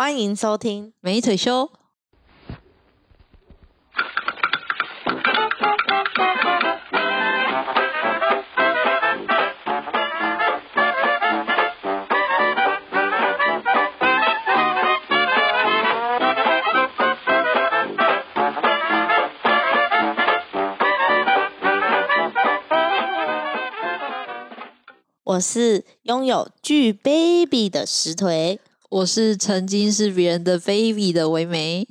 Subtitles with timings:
[0.00, 0.92] 欢迎收听。
[1.00, 1.72] 美腿修，
[25.24, 31.86] 我是拥有巨 baby 的石腿，我是曾经是别人的 baby 的唯美，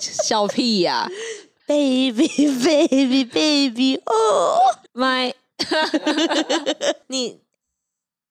[0.00, 1.06] 笑屁呀、
[1.68, 4.58] baby baby baby 哦
[4.94, 5.34] ，My
[7.08, 7.40] 你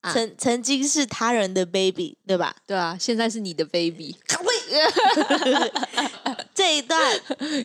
[0.01, 2.55] 啊曾、曾经是他人的 baby 对吧？
[2.65, 4.15] 对啊，现在是你的 baby，
[6.55, 6.99] 这一段，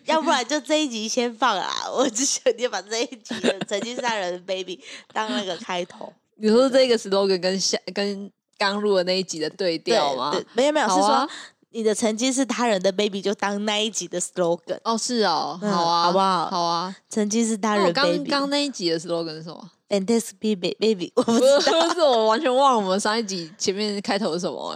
[0.05, 1.91] 要不然就这一集先放啊。
[1.91, 4.79] 我只想你把这一集的曾经是他人的 baby
[5.15, 6.13] 当那个开头。
[6.39, 10.31] 你说这个 slogan 跟下跟刚录的那一集的对调吗？
[10.33, 11.29] 对，对没有没有，是说
[11.71, 14.79] 你的曾经是他人的 baby 就当那一集的 slogan。
[14.85, 16.97] 哦，是哦，嗯好啊，好不好好啊。
[17.09, 21.95] 曾经是他人刚刚那一集的 slogan 是什么？fantastic baby baby，我不不知道。
[21.95, 24.73] 是，我完全忘了我们上一集前面开头是什么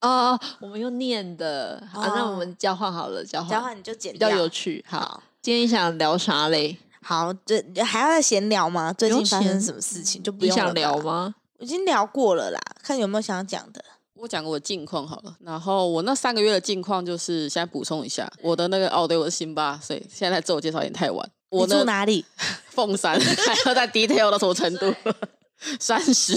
[0.00, 4.84] 哎、啊，我们用念的，好、那我们交换好了，交换交换你就剪比较有趣。
[4.88, 6.76] 好，好今天想聊啥嘞？
[7.02, 8.92] 好，这还要再闲聊吗？
[8.92, 10.96] 最近发生什么事情就不你用想聊？
[10.98, 11.34] 吗？
[11.58, 13.84] 已经聊过了啦，看有没有想要讲的。
[14.14, 21.30] 我讲个我近况好了，然后我那三个月的近况就是现在补充一下，我的那个哦，对，我是辛巴，所以现在自我介绍有点太晚。
[21.50, 22.24] 我住哪里？
[22.70, 24.92] 凤山还要再 detail 到什么程度？
[25.78, 26.34] 三十，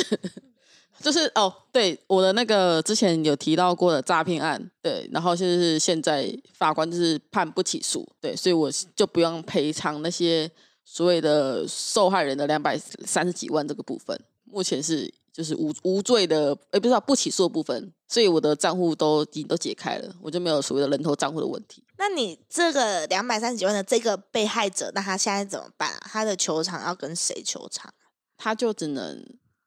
[1.02, 10.49] 就是哦，对，我的那个之前有提到过的诈骗案，对，然后就是现在法官就是判不起诉，对，所以我就不用赔偿那些
[10.86, 14.19] 所谓的受害人的两百三十几万这个部分，
[14.52, 21.83] 目前是就是无无罪的，诶，不是、啊、不起诉的部分，所以我的账户都已经都解开了，我就没有所谓的人头账户的问题。
[21.97, 25.99] 那你这个两百三十几万的这个被害者，那他现在怎么办啊？
[26.03, 27.93] 他的球场要跟谁球场？
[28.37, 29.23] 他就只能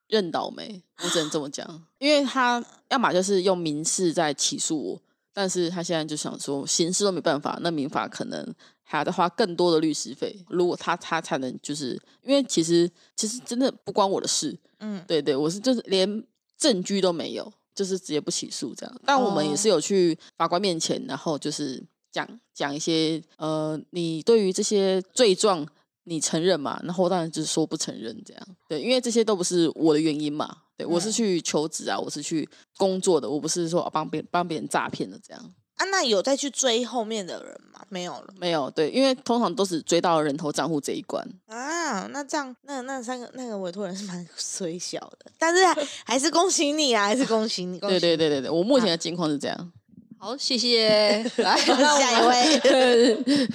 [0.09, 8.55] 认倒霉，我只能这么讲，因为他 要么就是用民事在起诉我，但是他现在就想说刑事都没办法，那民法可能
[8.85, 16.23] 还要再花更多的律师费，如果他他才能就是因为其实其实真的不关我的事，嗯，对对，我是就是连
[16.57, 19.01] 证据都没有，就是直接不起诉这样。
[19.05, 25.67] 但我们也是有去法官面前，然后就是讲讲一些呃，你对于这些罪状
[26.05, 26.79] 你承认嘛？
[26.85, 28.47] 然后当然就是说不承认这样。
[28.69, 30.59] 对，因为这些都不是我的原因嘛。
[30.77, 35.55] 对我是嗯去求职啊，我是去工作的，我不是说帮别帮别人诈骗的这样。
[35.77, 37.81] 啊，那有再去追后面的人吗？
[37.89, 41.27] 没有了没有，对，因为通常都是追到人头账户这一关。
[41.47, 42.07] 啊。
[42.11, 47.79] 那这样，那那三个那个委托人是蛮 衰小的，但是还还是恭喜你啊，还是恭喜你。
[47.79, 49.73] 恭喜对对对对对，我目前的情况是这样。
[50.19, 51.23] 好，谢谢。
[51.37, 53.49] 来， 下一位位。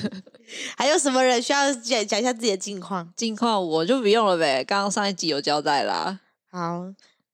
[0.78, 3.12] 还有什么人需要讲讲一下自己的近况？
[3.16, 6.20] 近况我就不用了呗，刚刚上一集有交代啦。
[6.52, 6.86] 好，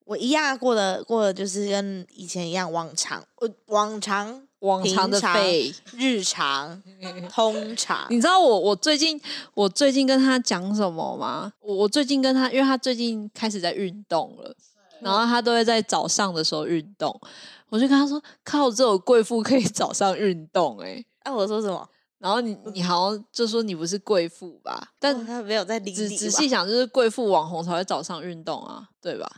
[0.05, 6.81] 我一样过的过的就是跟以前一样，往常我往常往常的费，日常
[7.29, 9.19] 通常你知道我我最近
[9.53, 11.51] 我最近跟他讲什么吗？
[11.61, 14.55] 我我最近跟他，因为他最近开始在运动了，
[14.99, 17.19] 然后他都会在早上的时候运动，
[17.69, 21.87] 我就跟他说：“靠，这种贵妇可以早上运动哎、欸哎、我说什么？
[22.17, 24.89] 然后你你好像就说你不是贵妇吧？
[24.99, 29.29] 但但他没有在理仔仔细想，就是贵妇网红才会早上运动啊，对吧？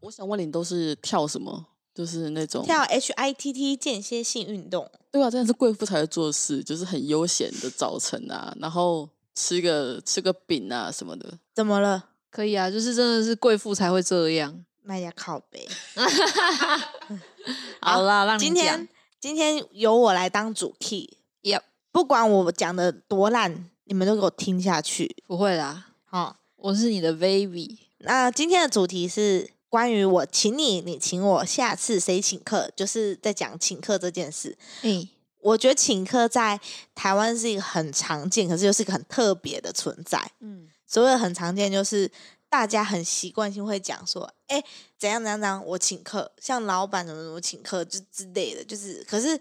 [0.00, 1.66] 我想问你，都是跳什么？
[1.94, 11.38] 就是那种跳 H I T T 间歇性运动，对啊，真的是贵妇才会做的事，就是很悠闲的早晨啊，然后吃个吃个饼啊什么的。
[11.54, 12.10] 怎么了？
[12.30, 14.64] 可以啊，就是真的是贵妇才会这样。
[14.82, 15.68] 卖点靠背。
[17.80, 18.88] 好啦，让你今天
[19.20, 21.60] 今天由我来当主 key，Yep
[21.92, 25.14] 不管我讲的多烂，你们都给我听下去。
[25.26, 27.78] 不会啦，好、我是你的 baby。
[27.98, 34.54] 那今天的主题是关于我请你，你请我，下次谁请客，就是在讲请客这件事。
[34.82, 35.08] 嗯、
[35.40, 36.60] 我觉得请客在
[36.94, 40.30] 台湾是一个很常见，可是又是一个很特别的存在。
[40.40, 42.10] 嗯，所谓的很常见，就是
[42.50, 44.62] 大家很习惯性会讲说，哎、
[44.98, 49.40] 怎样怎样怎样，我请客，像老板怎么怎么请客就之类的，就是可是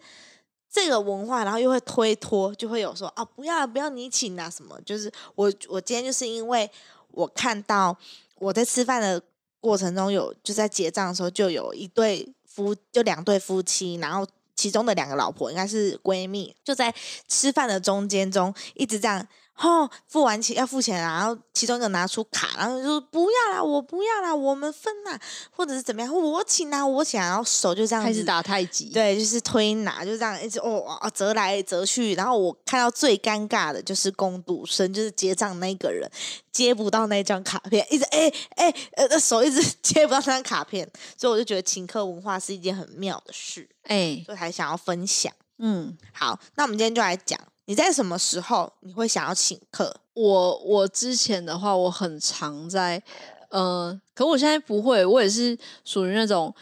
[0.71, 6.71] 这个文化，然后又会推脱，就会有说啊，不要啊不要你请啊什么，就是我我今天就是因为
[7.09, 7.97] 我看到
[8.35, 9.21] 我在吃饭的
[9.61, 16.93] 过程中有就在结账的时候就有一对夫就两对夫妻，然后其中的两个老婆应该是闺蜜，就在
[17.27, 19.25] 吃饭的中间中一直这样
[19.61, 25.19] 吼，付完钱要付钱啊，然后其中一个拿出卡，然后就说不要啦，我不要啦，我们分啦，
[25.51, 28.85] 或者是怎么样，我请啊，我请啊，然后手就这样开始打太极。
[28.85, 36.09] 对，就是推拿，就这样一直哦啊折来折去，然后我看到最尴尬的就是工读生，就是结账那个人
[36.51, 45.31] 接不到那张卡片，一直哎哎呃手一直 接不到那张卡片，所以我就觉得请客文化是一件很妙的事，哎，所以才想要分享。
[45.63, 47.39] 嗯，好，那我们今天就来讲，
[47.71, 49.95] 你在什么时候你会想要请客？
[50.13, 53.01] 我我之前的话，我很常在，
[53.47, 56.53] 呃，可我现在不会，我也是属于那种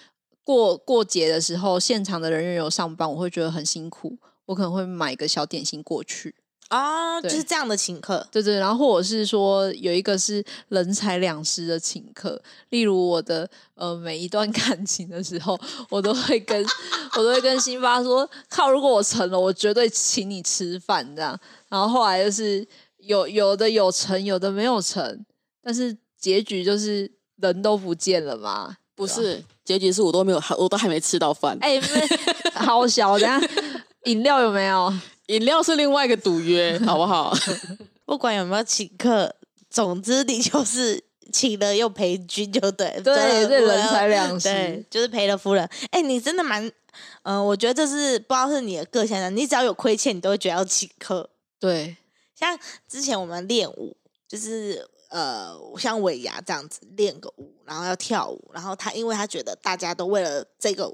[0.44, 4.16] 过过节的时候，现场的人员有上班，我会觉得很辛苦，
[4.46, 6.36] 我可能会买个小点心过去。
[6.70, 8.26] 哦，就是这样的请客。
[8.32, 12.40] 对对，然后或者是说有一个是人财两失的请客，
[12.70, 16.64] 例如我的呃每一段 感情的时候，我都会跟
[17.18, 21.38] 我都会跟辛巴说，靠，如果我成了，我绝对请你吃饭这样。
[21.68, 22.68] 然后后来就是
[22.98, 25.26] 有有的有成，有的没有成，
[25.64, 28.78] 但是结局就是人都不见了嘛。
[28.96, 31.58] 不是，结局是我都没有，我都还没吃到饭。
[31.62, 33.42] 哎，不好小，等下
[34.04, 34.94] 饮料有没有？
[35.30, 37.34] 饮料是另外一个赌约， 好不好？
[38.06, 39.34] 不管有没有请客，
[39.70, 43.00] 总之你就是请了又赔君，就对。
[43.04, 45.70] 对，这这人财两对失。，就是赔了夫人。
[45.92, 46.70] 哎、你真的蛮，
[47.22, 51.30] 嗯、我觉得这是不知道是你的个性的，你只要有亏欠，你都会觉得要请客。
[51.60, 51.96] 对，
[52.34, 53.96] 像之前我们练舞，
[54.28, 60.92] 就是呃，像尾牙这样子练个舞，然后要跳舞，然后他因为他觉得大家都为了这个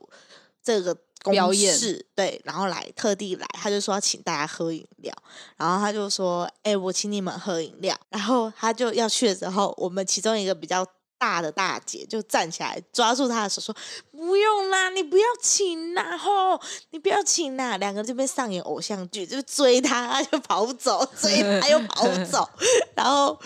[0.65, 5.15] 这个公表演式对，然后来特地来，他就说要请大家喝饮料，
[5.56, 10.85] 然后他就说，哎、我请你们喝饮料，然后他就要去的时候，我们其中一个比较。
[11.17, 13.73] 大的大姐就站起来抓住他的手说
[14.12, 16.59] ：“不用啦，你不要请啦，吼，
[16.89, 22.47] 你不要请啦。”两个这边上演偶像剧，就追他，他就跑走，追他又跑走，
[22.95, 23.39] 然后，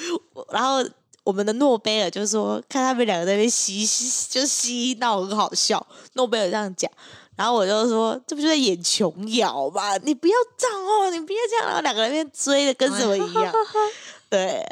[0.51, 0.83] 然后
[1.23, 5.85] 我们的诺贝尔就说，看他们两个在那边嘻嘻， 就嘻闹很好笑。
[6.13, 6.89] 诺贝尔这样讲，
[7.35, 9.97] 然后我就说，这不就在演琼瑶吗？
[9.97, 13.53] 你不要这样哦，你不要这样，然后两个人在那边追的跟什么一样。
[14.29, 14.63] 对，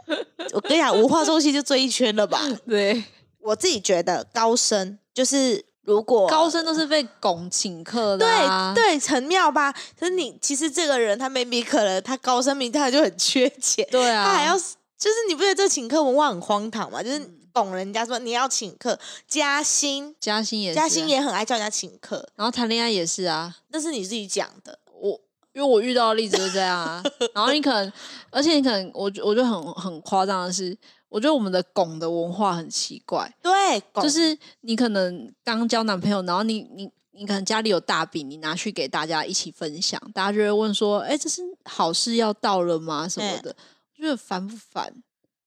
[0.53, 2.39] 我跟你讲，文化中心就追一圈了吧。
[2.67, 3.03] 对，
[3.41, 9.73] 我自己觉得高升就是如果高升都是被拱请客的、对啊，对很妙吧？
[9.99, 14.55] 可是你其实这个人他 maybe 可能他高升名他就很缺钱，对啊，他还要
[14.97, 17.03] 就是你不觉得这请客文化很荒唐吗？
[17.03, 23.55] 就是嗯拱人家说你要请客，加薪，嘉欣也是、啊嘉欣，也很爱叫人家请客，然后谈恋爱也是啊。
[23.69, 24.77] 那是你自己讲的。
[24.93, 25.19] 我
[25.53, 27.03] 因为我遇到的例子就是这样啊，
[27.33, 27.91] 然后你可能，
[28.29, 30.77] 而且你可能，我觉我觉得很很夸张的是，
[31.09, 43.09] 我觉得我们的拱的文化很奇怪，对，拱就是你可能刚交男朋友，然后你你你可能家里有大饼，你拿去给大家一起分享，大家就会问说，哎，这是好事要到了吗？
[43.09, 43.55] 什么的，我
[44.03, 44.93] 觉得烦不烦？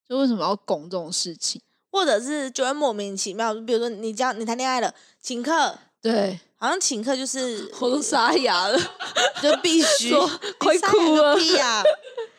[0.07, 1.61] 就为什么要拱这种事情？
[1.91, 5.77] 或者是就会莫名其妙，就比如说你交你谈恋爱了，请客。
[6.01, 8.79] 对，好像请客就是我都沙哑了，
[9.39, 10.27] 就必须说
[10.57, 11.83] 快哭了屁呀、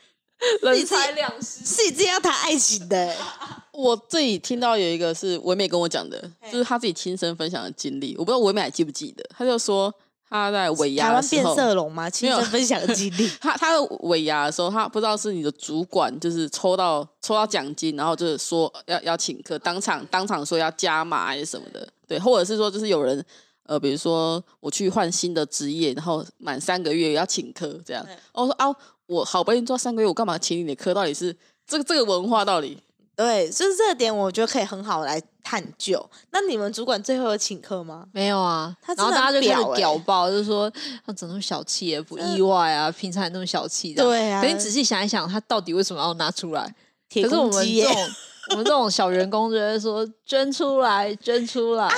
[0.62, 1.64] 人财两失。
[1.64, 3.16] 是你自己要谈爱情的、欸，
[3.72, 9.94] 我自己听到有一个是唯美跟我讲的，就是他自己亲身分享的经历，我不知道唯美还记不记得，他就说
[10.32, 12.08] 他在尾台湾变牙的时候，色龙吗？
[12.08, 13.28] 亲身分享的经历。
[13.38, 23.22] 他他的尾牙的时候，他不知道是你的主管就是抽到抽到奖金，然后就是说要要请客，当场当场说要加码还是什么的，对，或者是说就是有人
[23.64, 28.74] 呃，比如说我去换新的职业，然后满三个月要请客这样，我说啊，
[29.06, 30.94] 我好不容易做三个月，我干嘛请你的客？
[30.94, 31.36] 到底是
[31.66, 32.78] 这个这个文化到底？
[33.14, 36.04] 对，就是这个点，我觉得可以很好来探究。
[36.30, 38.06] 那你们主管最后有请客吗？
[38.12, 40.70] 没有啊，然后大家就开始屌爆，就说
[41.04, 44.02] 他怎么那么小气也不意外啊，平常也那么小气的。
[44.02, 46.74] 对啊可你仔细想一想，他到底为什么要拿出来？
[47.08, 48.10] 铁可是我们这种
[48.50, 51.88] 我们这种小员工就会说捐出来，捐出来。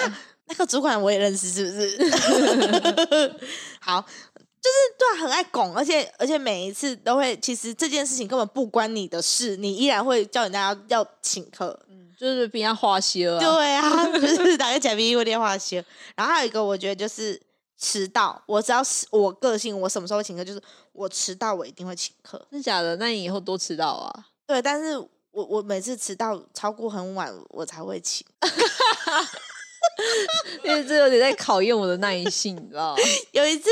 [0.46, 3.40] 那个主管我也认识，是不是？
[3.80, 4.04] 好，
[4.64, 11.78] 就是对啊，很爱拱，而且而且每一次都会，其实这件事情根本不关你的事，你依然会叫人家要要请客。
[12.16, 13.40] 就是比人家花些了、啊。
[13.40, 15.84] 对啊， 就是打个假币会电话些。
[16.14, 17.38] 然后还有一个，我觉得就是
[17.78, 18.42] 迟到。
[18.46, 22.38] 我只要是我个性，我什么时候会请客，就是我迟到，我一定会请客。
[22.50, 22.96] 真的假的？
[22.96, 24.26] 那你以后多迟到啊？
[24.46, 28.24] 对，但是我我每次迟到超过很晚，我才会请。
[30.62, 33.02] 因为这有点在考验我的耐性，你知道吗？
[33.32, 33.68] 有一次，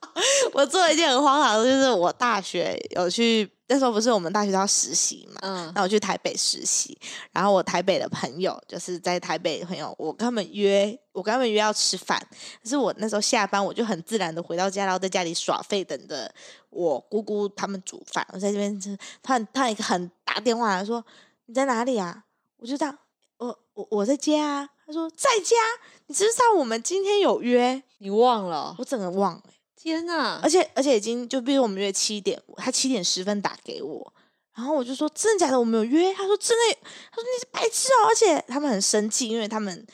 [0.52, 6.98] 我做了一件很荒唐的事，就是我大学有去那时候不是我们大学都要实习嘛，嗯那我去台北实习，
[7.32, 12.20] 然后我台北的朋友就是在台北的朋友，我跟他们约，我跟他们约要吃饭，
[12.62, 16.32] 可是我那时候下班，我就很自然的回到家，然后在家里耍废，等着
[16.70, 18.26] 我姑姑他们煮饭。
[18.32, 21.04] 我在这边吃，突然突然一个很打电话来说
[21.46, 22.24] 你在哪里啊？
[22.56, 22.98] 我就这样，
[23.38, 24.68] 我我我在家啊。
[24.86, 25.56] 他说在家，
[26.08, 27.80] 你知不知道我们今天有约？
[27.98, 28.74] 你忘了？
[28.78, 30.50] 我整个忘了欸、天哪而！
[30.50, 34.12] 且而且已经就比如我们约七点，他七点十分打给我，
[34.54, 36.12] 然后我就说真的假的，我们有约？
[36.12, 36.78] 他说真的，
[37.10, 39.86] 他说你是白痴哦，而且他们很生气，因为他们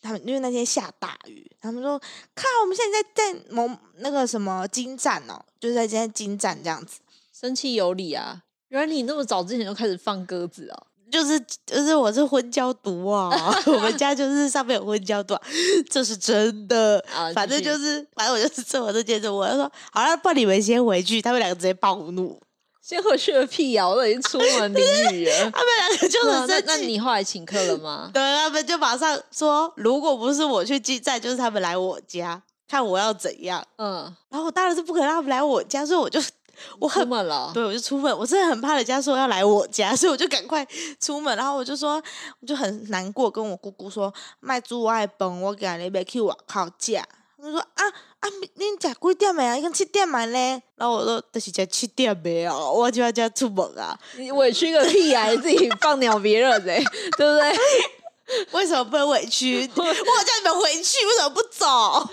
[0.00, 1.98] 他们因为那天下大雨，他们说
[2.34, 8.44] 看，我们现在在在某那个什么金站哦，就是在今天金站这样子，生气有理啊！
[8.68, 10.86] 原来你那么早之前就开始放鸽子哦。
[11.14, 13.30] 就是就是我是昏胶毒啊，
[13.66, 15.40] 我们家就是上面有昏胶毒啊，
[15.88, 16.98] 这是真的。
[17.14, 21.22] 啊反正就是，反正我就是做我这件事，我就说好了，不然你们先回去。
[21.22, 22.40] 他们两个直接暴怒，
[22.82, 25.50] 先回去个屁呀、我都已经出门淋雨了。
[25.54, 26.64] 他们两个就对啊那很生气。
[26.66, 28.10] 那你后来请客了吗？
[28.12, 33.64] 对，他们就马上说，如果不是我去进站，就是他们来我家，看我要怎样。
[33.76, 36.20] 嗯，然后我当然是不可能让他们来我家，所以我就
[36.78, 37.50] 我出很门了。
[37.54, 40.66] 对，我就出门，我真的很怕人家说要来我家，所以我就赶快
[41.00, 41.36] 出门。
[41.36, 42.02] 然后我就说，
[42.40, 47.00] 我就很难过，跟我姑姑说，卖猪我的饭，我今日要去外口食。
[47.42, 47.84] 他说啊
[48.20, 48.24] 啊，
[48.56, 49.56] 恁食几点的啊？
[49.56, 50.62] 已经七点嘛呢。
[50.76, 53.98] 然后我说，就是食七点的哦，我就要这样出门啊。
[54.16, 56.82] 你委屈个屁啊、你自己 放鸟别人嘞、
[57.18, 57.58] 对不对？
[58.52, 59.70] 为什么不能委屈？
[59.76, 62.08] 我叫你们回去，为什么不走？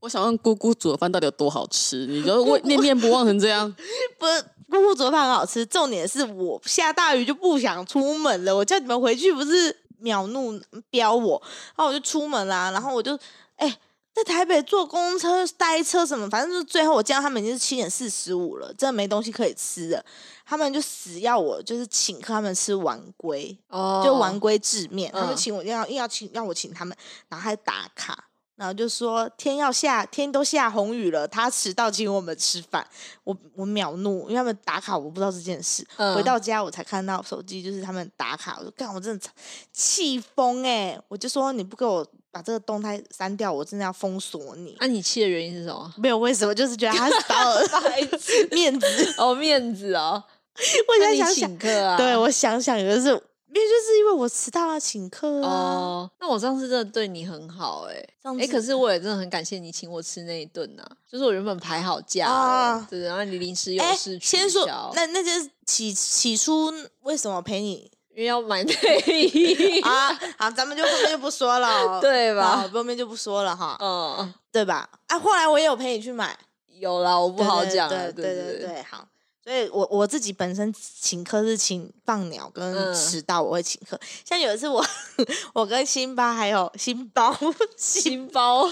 [0.00, 2.06] 我想问姑姑煮的饭到底有多好吃？
[2.06, 3.70] 你就为念念不忘成这样，
[4.18, 8.56] 不是姑姑煮的饭很好吃，重点是我下大雨就不想出门了。
[8.56, 10.58] 我叫你们回去，不是秒怒
[10.90, 11.40] 飙我，
[11.76, 12.70] 然后我就出门啦。
[12.70, 13.18] 然后我就
[13.56, 13.78] 哎、
[14.14, 20.02] 在台北坐公车、待车什么，反正就是最后我见到他们已经是七点四十五了，真的没东西可以吃了。
[20.46, 26.96] 他们就死要我就是请客他们吃丸龟，哦就丸龟制面，他们嗯请我要硬要请要我请他们，
[27.28, 28.24] 然后还打卡，
[28.60, 32.86] 然后就说天要下天都下红雨了，他迟到请我们吃饭，
[33.24, 39.26] 我我秒怒，因为他们打卡我不知道这件事，嗯回到家我才看到手机就是他们打卡，我就干我真的
[39.72, 44.76] 气疯哎，我就说你不给我把这个动态删掉，我真的要封锁你。
[44.78, 45.94] 那、你气的原因是什么？
[45.96, 47.58] 没有为什么，就是觉得他是把我
[48.52, 49.14] 面子。
[49.16, 50.22] 哦，面子哦。
[50.86, 51.96] 我现在想想啊？
[51.96, 55.50] 对我想想，有的是，因为就是因为我迟到了，请客啊。
[55.50, 68.72] 哦，那我上次真的对你很好哎、哎、上次可是我也真的很感谢你请我吃那一顿呐、就是我原本排好假了，啊对，然后你临时有哎，事取先说消，那那件起起初为什么陪你因为要买内
[69.06, 70.12] 衣， 啊？
[70.38, 74.88] 好，咱们就后面就不说了 哦，对吧后面就不说了哈，嗯，对吧？
[75.06, 76.38] 啊，后来我也有陪你去买，
[76.78, 79.06] 有啦，我不好讲对了，对对对对对，好。
[79.50, 83.98] 所以我我自己本身请客是请放鸟跟嗯迟到，我会请客。
[84.24, 84.80] 像有一次我
[85.52, 87.36] 我跟辛巴还有辛包
[87.76, 88.70] 辛，新包，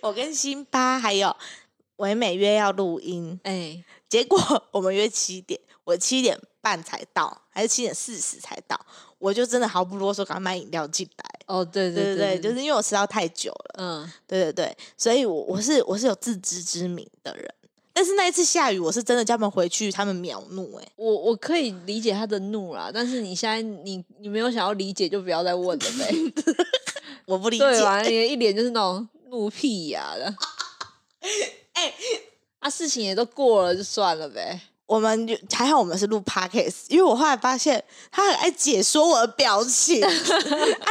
[0.00, 1.36] 我跟辛巴还有
[1.96, 4.40] 唯美约要录音，哎，结果
[4.70, 8.80] 我们约七点，我七点半才到，还是七点四十才到，
[9.18, 11.40] 我就真的毫不啰嗦，赶快买饮料进来。
[11.48, 17.54] 哦，对对对对对，就是因为我迟到太久了，嗯，对对对，所以我我是我是有自知之明的人。
[17.92, 26.14] 但是那一次下雨，我是真的叫他们回去，他们秒怒哎、我我可以理解他的怒啦，但是你现在你你没有想要理解，就不要再问了呗，
[27.26, 28.00] 我不理解。
[28.08, 30.14] 你一脸就是那种怒屁呀。
[30.16, 30.24] 的，
[31.74, 31.92] 哎
[32.60, 34.60] 啊，事情也都过了，就算了呗。
[34.86, 40.04] 我们就还好，我们是录 podcast，因为我后来发现他很爱解说我的表情。
[40.04, 40.10] 啊，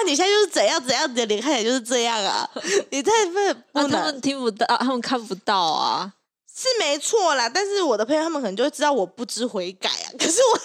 [0.08, 2.50] 你现在就是怎样怎样，你的脸看起来就是这样啊，
[2.90, 6.14] 你太不啊，不能、他们听不到，他们看不到啊。
[6.62, 10.08] 是没错啦，但是我的朋友他们可能就会知道我不知悔改啊。
[10.20, 10.60] 可是我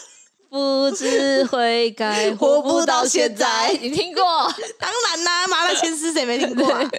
[0.91, 3.73] 不知悔改， 活活不到现现在。
[3.81, 4.23] 你听过？
[4.79, 6.91] 当然啦、麻辣鲜师谁没听过、啊？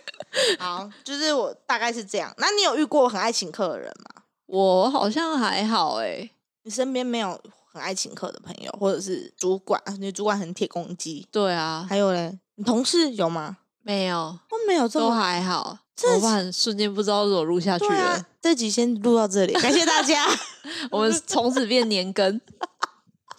[0.57, 2.33] 好，就是我大概是这样。
[2.37, 4.23] 那你有遇过很爱请客的人吗？
[4.47, 6.29] 我好像还好哎、
[6.63, 7.39] 你身边没有
[7.71, 9.79] 很爱请客的朋友，或者是主管？
[9.99, 13.57] 你主管很铁公鸡，对啊，还有嘞，你同事有吗？
[13.83, 15.77] 没有，都没有这都么还好。
[15.97, 16.53] 真的怎么办？
[16.53, 18.25] 瞬间不知道怎么录下去了。
[18.41, 20.25] 这集先录到这里，感谢大家。
[20.91, 22.39] 我们从此变年更。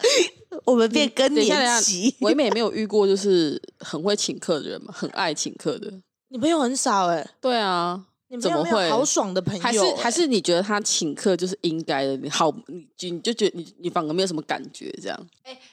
[0.65, 5.91] 我们变更年期下，，唯美没有遇过就是很会请客的人嘛，很爱请客的。
[6.29, 12.15] 你朋友很少哎、对啊，你怎么会好爽的朋友、还是欸还是你觉得他请客就是应该的？
[12.17, 15.27] 你好，你就你就觉得你你反而没有什么感觉，这样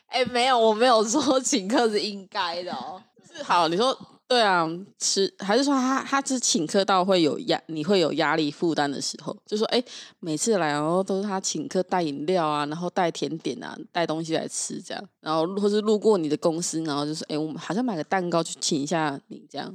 [0.08, 3.00] 哎、没有，我没有说请客是应该的哦。
[3.32, 3.68] 是好。
[3.68, 3.96] 你说
[4.28, 4.68] 对啊，
[4.98, 9.80] 吃还是说他他是请客到会有压，你会有压力负担的时候，就说哎，
[10.18, 19.72] 每次来然后都是他请客带饮料啊，然后带甜点啊，带东西来吃这样，然后或是路过你的公司，然后就是哎，我们好像买个蛋糕去请一下你这样。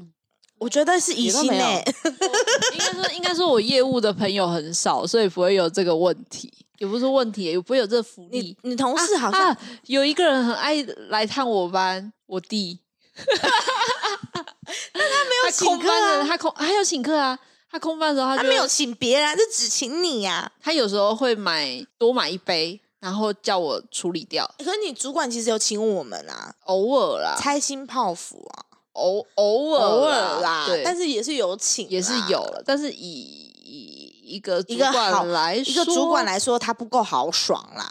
[0.58, 1.81] 我觉得是疑心呢、
[2.75, 8.55] 应该说，应该说我业务的朋友很少，所以不会有这个问题，也不是问题，也不会有这个福利。
[8.63, 12.79] 你同事好像、啊，有一个人很爱来探我班，我弟。
[14.94, 17.38] 没有请客空班的，啊，他空还有请客啊。
[17.70, 32.40] 他空班的时候，他他没有请别人啊，就只请你呀、他有时候会买多买一杯，然后叫我处理掉，可是你主管其实有请我们啊，偶尔啦，拆心泡芙啊，偶偶尔偶尔啦，对，但是也是有请，也是有。
[32.40, 37.90] 了，但是以以一个主一个好管来一个主说管来说，他不够豪爽啦，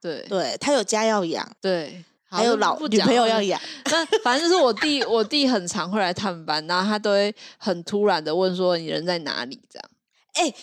[0.00, 0.26] 对。
[0.28, 9.90] 对他有家要养，对，好还有老女朋友要养， 那反正就是我弟，我弟很常会来探班，然后他都会很突然的问说你人在哪里这样。
[10.34, 10.54] 哎、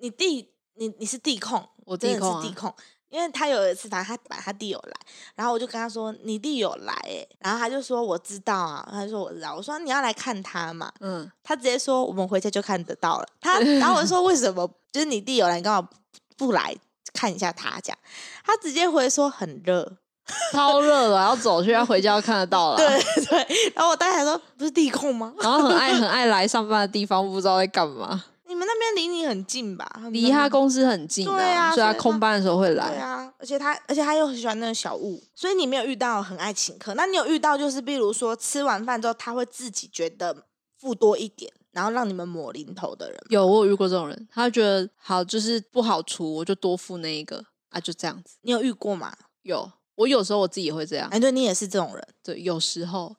[0.00, 2.74] 你弟，你你是弟控，我真的是弟控。
[3.10, 4.92] 因为他有一次，反正他把他弟有来，
[5.36, 14.68] 然后我就跟他说：“你弟有来。”哎，然后他就说：“我知道啊。”他就说：“我知道。”我说：“你要来看他嘛？”嗯，他直接说：“我们回家就看得到了。”他，然后我就说：“为什么？
[14.90, 15.88] 就是你弟有来，你干嘛
[16.36, 16.76] 不来
[17.12, 17.98] 看一下他？”这样，
[18.44, 19.98] 他直接回说：“很热。
[20.52, 22.76] 超热了，要走去，要回家要看得到了。
[22.76, 22.86] 对
[23.26, 25.32] 对，然后我当时还说：“不是地控吗？
[25.40, 28.24] 然后很爱很爱来上班的地方，不知道在干嘛。
[28.46, 29.86] 你们那边离你很近吧？
[30.10, 32.98] 离他公司很近对啊所以他所以他空班的时候会来对。
[32.98, 36.94] 啊，而且他，而且他又很喜欢那个小物，所以你没有遇到很爱请客。
[36.94, 40.44] 那你有遇到就是，比如说吃完饭之后，他会自己觉得
[40.78, 43.18] 付多一点，然后让你们抹零头的人。
[43.30, 48.36] 有我有遇过这种人，他觉得好就是不好除，我就多付那一个啊，就这样子。
[48.42, 49.12] 你有遇过吗？
[49.42, 51.08] 有，我有时候我自己也会这样。
[51.10, 53.14] 哎，对你也是这种人，对，有时候，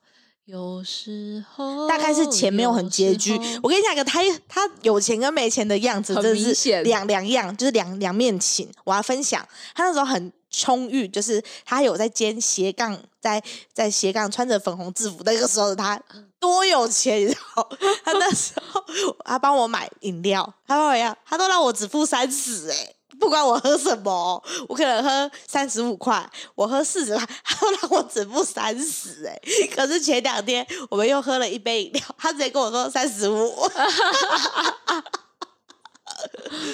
[0.46, 3.34] 有时候大概是钱没有很拮据。
[3.64, 8.70] 我跟你讲一个，他他有钱跟没钱的样子，很真的是两两样，就是两两面情。
[8.84, 13.42] 我要分享，他那时候很充裕，就是他有在肩斜杠，在
[13.74, 16.00] 在斜杠穿着粉红制服，那个时候的他
[16.40, 17.70] 多有钱，你知道？
[18.04, 18.84] 他那时候
[19.26, 22.95] 他帮我买饮料，他帮我要，他都让我只付三十哎。
[23.20, 29.40] 不管我喝什么哦，我可能喝三十五块，我喝四十块， 他都让我只付三十哎。
[29.76, 33.54] 可是前两天我们又喝了一杯饮料，他直接跟我说三十五。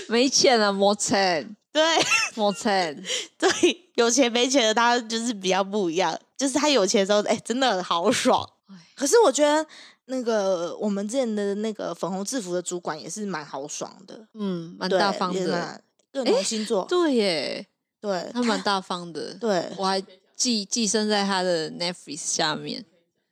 [0.07, 1.81] 没钱了，没钱，对
[2.35, 3.03] 没钱。
[3.39, 3.50] 对，
[3.96, 8.48] 有钱没钱的他就是比较不一样，就是他有钱的时候，哎、真的很豪爽。
[8.96, 9.65] 可是我觉得
[10.05, 15.81] 那个我们之前的那个粉红制服的主管也是蛮豪爽的，嗯，蛮大方的。
[16.11, 17.67] 各种星座， 对耶，
[18.00, 19.33] 对他蛮大方的。
[19.39, 20.03] 对我还
[20.35, 22.83] 寄寄生在他的 Netflix 下面，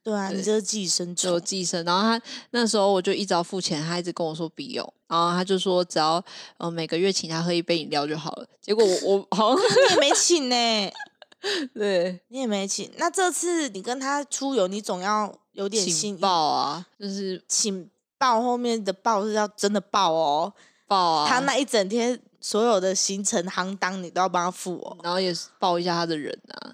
[0.02, 1.84] 对啊，你对这是寄生就，寄生。
[1.84, 6.24] 然后他那时候我就一直要付钱，他一直跟我说不用，然后他就说只要
[6.58, 8.46] 呃每个月请他喝一杯饮料就好了。
[8.60, 10.92] 结果我我好像你也没请呢、
[11.74, 12.90] 对你也没请。
[12.96, 20.52] 那这次你跟他出游，你总要有点心请，报啊，就是请报后面的报是要真的报哦。
[20.86, 24.96] 报啊，他那一整天所有的行程行当你都要帮他付哦。
[25.02, 26.72] 然后也是报一下他的人啊。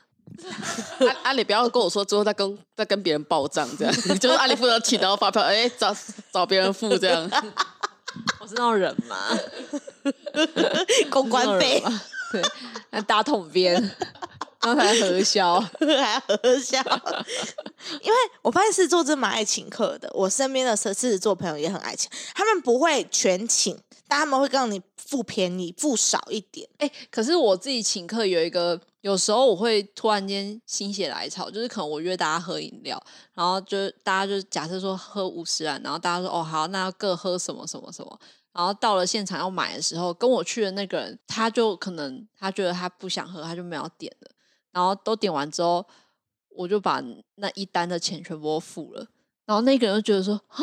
[1.00, 5.96] 阿 阿里不要跟我说之后再跟再跟别人报账这样， 就是阿里负责提到发票，哎、找
[6.30, 7.30] 找别人付这样。
[8.40, 9.16] 我是那种人嘛，
[11.10, 11.82] 公关费
[12.32, 12.42] 对，
[12.90, 13.82] 还打桶边，
[14.62, 15.60] 然后才核销。
[15.60, 16.80] 还核销，
[18.02, 20.10] 因为我发现狮子座真蛮爱请客的。
[20.14, 26.68] 我身边的狮狮子座朋友也很爱请，他们不会全请，但他们会让你付便宜，付少一点。
[26.78, 33.00] 哎、可是我自己请客有一个，有时候我会突然间心血来潮，就是可能我约大家喝饮料，
[33.34, 38.18] 然后就大家就假设说喝五十万，然后大家说哦好，那要各喝什么什么什么，
[38.52, 44.30] 然后到了现场要买的时候，跟我去的那个人，他就可能他觉得他不想喝，他就没有点了，
[44.76, 45.82] 然后都点完之后，
[46.50, 47.02] 我就把
[47.36, 49.06] 那一单的钱全部都付了。
[49.46, 50.58] 然后那个人就觉得说啊，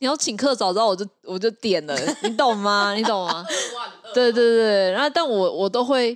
[0.00, 2.92] 你要请客，早知道我就我就点了，你懂吗？
[2.92, 3.42] 你懂吗？
[4.12, 6.14] 对对对，然后但我我都会，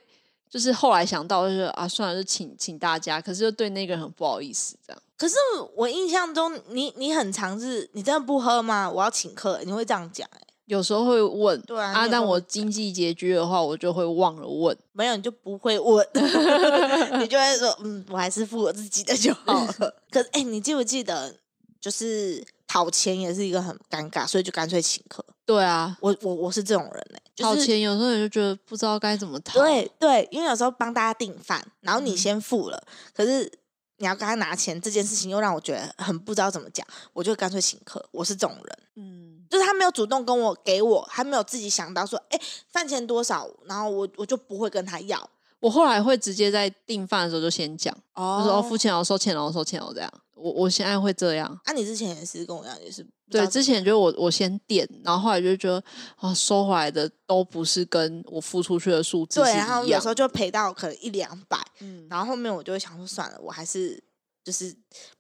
[0.51, 5.03] 就是后来想到就是啊，算了，就请请大家，可是就对那个人很不好意思，这样。
[5.17, 5.37] 可是
[5.75, 8.91] 我印象中，你你很常是，你真的不喝吗？
[8.91, 10.48] 我要请客，你会这样讲、欸？
[10.69, 14.77] 有时候会问，对啊啊，但我经济拮据的话，我就会忘了问。
[14.93, 16.07] 没有，你就不会问，
[17.21, 19.95] 你就会说，嗯，我还是付我自己的就好了。
[20.11, 21.35] 可是，哎、你记不记得，
[21.81, 25.25] 就是讨钱也是一个很尴尬，所以就干脆请客。
[25.47, 29.59] 对啊，我我我是这种人呢、就是讨钱有时候你就觉得不知道该怎么讨。
[29.59, 33.51] 对对，因为有时候帮大家订饭，然后你嗯先付了，可是
[33.97, 38.07] 你要跟他拿钱这件事情，又让我觉得很不知道怎么讲，我就干脆请客。
[38.11, 45.31] 我是这种人，嗯，就是他没有主动跟我给我，还没有自己想到说，哎，饭钱多少，然后我我就不会跟他要。
[45.61, 50.13] 我后来会直接在订饭的时候就先讲，哦就说哦付钱哦，收钱哦，收钱哦这样。
[50.35, 51.61] 我我现在会这样。
[51.65, 55.83] 啊，你之前也是跟我一样，也是对，之前就是我我先点，然后后来就觉得
[56.21, 64.01] 哦，收回来的都不是跟我付出去的数字对，然后有时候就赔到可能一两百，嗯，然后后面我就会想说算了，我还是
[64.45, 64.73] 就是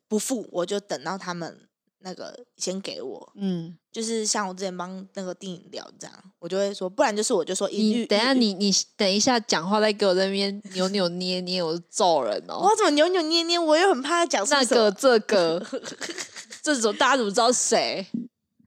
[0.06, 3.32] 不付，我就等到他们那个先给我。
[3.34, 12.60] 嗯，就是像我之前帮那个订饮料这样，我就会说，不然就是我就说一律你等一下你你等一下讲话再给我在那边扭扭捏捏，我就揍人哦。
[12.62, 15.60] 我怎么扭扭捏捏，我又很怕他讲出那个这个
[16.62, 18.06] 这种大家怎么知道谁？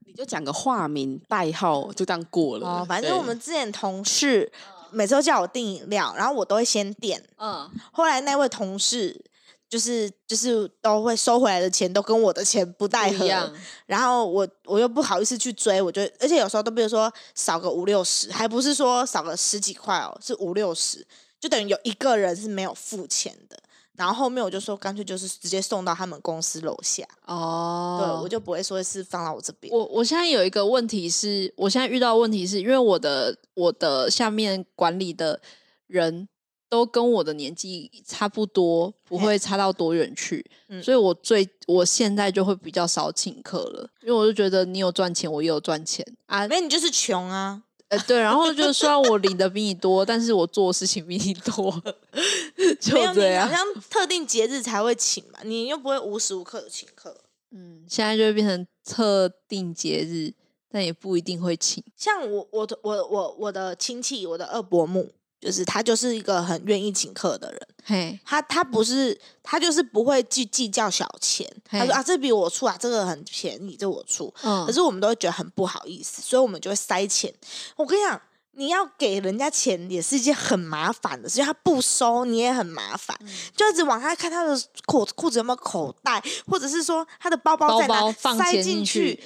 [0.06, 2.68] 你就讲个化名代号，就这样过了。
[2.68, 4.52] 哦，反正我们之前同事
[4.92, 9.24] 每次都叫我订饮料，然后我都会先点，嗯，后来那位同事
[9.72, 13.50] 就是就是都会收回来的钱都跟我的钱不太一样，
[13.86, 21.08] 然后我我又不好意思去追，我就而且有时候都比如说少个五六十，还不是说少个十几块哦，是五六十，
[21.40, 23.58] 就等于有一个人是没有付钱的。
[23.94, 29.72] 然后后面我就说，干脆就是直接送到他们公司楼下，哦，对我就不会说是放到我这边。
[29.72, 35.40] 我我现在有一个问题是，我现在遇到问题是因为我的我的下面管理的
[35.88, 36.28] 人
[36.72, 51.70] 都跟我的年纪差不多，不会差到多远去，嗯所以我最我现在就会比较少请客了，因为我就觉得你有赚钱，我也有赚钱啊，没你就是穷啊，呃对，然后就虽然我领的比你多，但是我做的事情比你多，
[52.80, 53.66] 就这样好，像。
[53.90, 57.16] 特定节日才会请嘛，你又不会无时无刻的请客。
[57.52, 60.34] 嗯，现在就会变成特定节日，
[60.72, 67.68] 但也不一定会请，像我我的我我我的亲戚，我的二伯母，就是他就是一个很愿意请客的人。
[67.84, 74.32] 嘿，他他不是他就是不会计计较小钱，他说啊这笔我出啊，这个很便宜，这我出。
[74.44, 77.34] 嗯，可是我们都会觉得很不好意思，所以我们就会塞钱。
[77.76, 89.20] 我跟你讲，你要给人家钱也是一件很麻烦的事，因为他不收你也很麻烦，嗯就一直往他看他的裤裤子有没有口袋，或者是说他的包包包在哪塞进去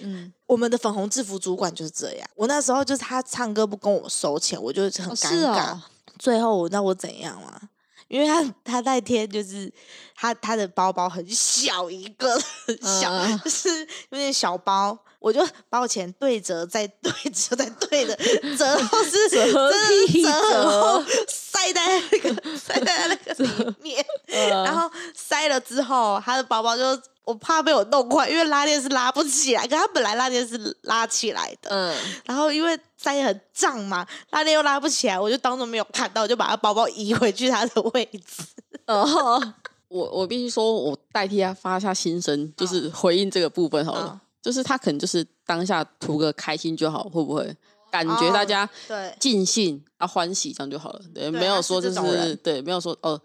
[0.46, 2.30] 我们的粉红制服主管就是这样。
[2.36, 5.72] 我那时候就是他唱歌不跟我收钱，我就很哦尴尬。
[5.74, 5.82] 哦
[6.18, 7.60] 最后我知道我怎样吗？
[8.08, 9.72] 因为他他那天就是
[10.16, 12.34] 他他的包包很小一个，
[12.66, 14.98] 很 小，嗯就是有点小包。
[15.26, 18.16] 我就把我钱对折再对折再对的
[18.56, 26.84] 折后是折真折折后 塞在那个塞在那个里面，嗯然后塞了之后，他的包包就
[27.24, 38.44] 我怕被我弄坏，因为拉链是拉不起来，可他本来拉链是拉起来的，嗯，然后因为塞很胀嘛，拉链又拉不起来，我就当做没有看到，我就把他包包移回去他的位置。
[38.86, 39.42] 哦，
[39.88, 44.12] 我我必须说，我代替他发下心声，就是回应这个部分好了。
[44.14, 47.58] 嗯就是他可能就是当下图个开心就好，会不会？
[47.90, 51.02] 感觉大哦家对尽兴啊欢喜这样就好了。
[51.16, 53.20] 对，对没有说就是对，没有说哦，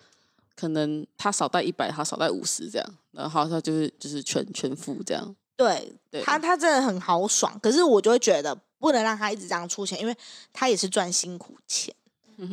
[0.56, 5.36] 可能他少带一百，他少带五十这样，然后他就是就是全全付这样。
[5.58, 10.16] 对对他他真的很豪爽，可是我就会觉得不能让他一直这样出钱，因为
[10.54, 11.94] 他也是赚辛苦钱。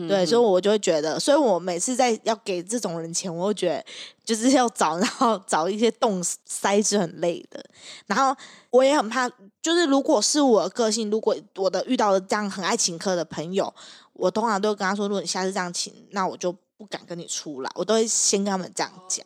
[0.07, 3.85] 对，所以我就会觉得，所以我每次在要给这种人钱，我会觉得
[4.25, 7.63] 就是要找， 然后找一些洞塞是很累的。
[8.05, 8.35] 然后
[8.69, 9.29] 我也很怕，
[9.61, 13.73] 就是如果是我的个性，如果我的遇到的这样很爱请客的朋友，
[14.13, 19.25] 我通常都会跟他说，如果你下次这样请，那我就不敢跟你出来，我都会先跟他们这样讲。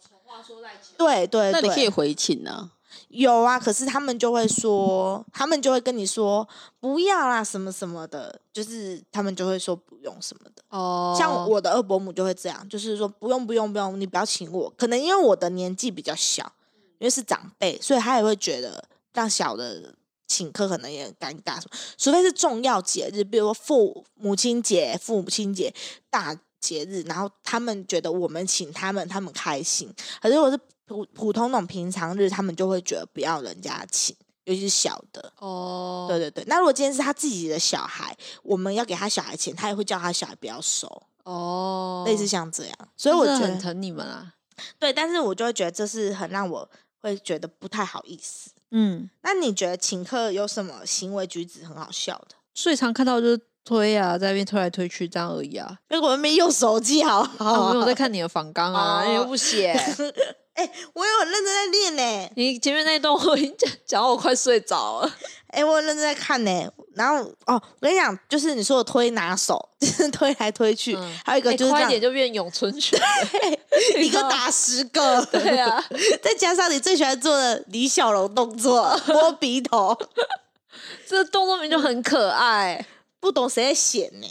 [0.97, 2.71] 对对对，那你可以回请啊。
[3.12, 6.47] 有啊，可是他们就会说，他们就会跟你说
[6.80, 10.63] 不要啦，什么什么的，就是他们就会说不用什么的。
[10.69, 14.74] 哦，像我的二伯母就会这样，就是说不用不用不用，你不要请我。
[14.78, 16.52] 可能因为我的年纪比较小，
[17.00, 19.93] 因为是长辈，所以他也会觉得让小的
[20.28, 21.78] 请客可能也很尴尬什么。
[21.97, 25.74] 除非是重要节日，比如说父母亲节、父母亲节
[26.10, 29.93] 大节日，然后他们觉得我们请他们，他们开心。
[30.21, 30.58] 可是如果是
[30.91, 35.32] 普普通那种平常日，他们就会觉得不要人家请，尤其是小的。
[35.39, 40.88] 哦，对对对，那如果今天是他自己的小孩，我们要给他小孩钱，他也会叫他小孩不要收。
[41.23, 44.34] 哦，类似像这样，所以我觉得很疼你们啊。
[44.77, 48.51] 对，但是我就会觉得这是很让我会觉得不太好意思。
[48.71, 52.36] 嗯，那你觉得请客有什么行为举止很好笑的？
[52.54, 55.78] 最常看到就是推啊，在那边推来推去这样而已啊。
[55.89, 59.71] 那我没用手机，好 啊，好我没有在看你的访纲啊，你又不写。
[60.54, 65.12] 哎、我有很认真在练呢、你前面那一段我已经讲讲到我快睡着了。
[65.47, 73.00] 哎、我很认真在看呢、然后哦，我跟你讲，就是你说的推拿手，就是推来推去，嗯还有一个哎就是快一点就变咏春拳。
[73.97, 75.84] 一个打十个，对啊，
[76.21, 79.97] 再加上你最喜欢做的李小龙动作，摸鼻头，
[81.08, 82.86] 这个动作名就很可爱。
[83.22, 84.28] 不懂谁在显呢、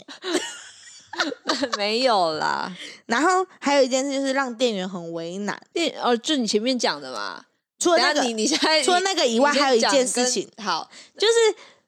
[1.77, 2.71] 没有啦，
[3.07, 7.45] 然后还有一件事就是让店员很为难，店哦，就你前面讲的嘛。
[7.79, 11.33] 除了那个你你现在除了那个以外，还有一件事情，好，就是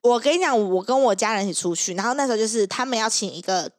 [0.04, 3.70] 我跟你讲，我跟我家人一起出去，然后那时候就是他们要请一个，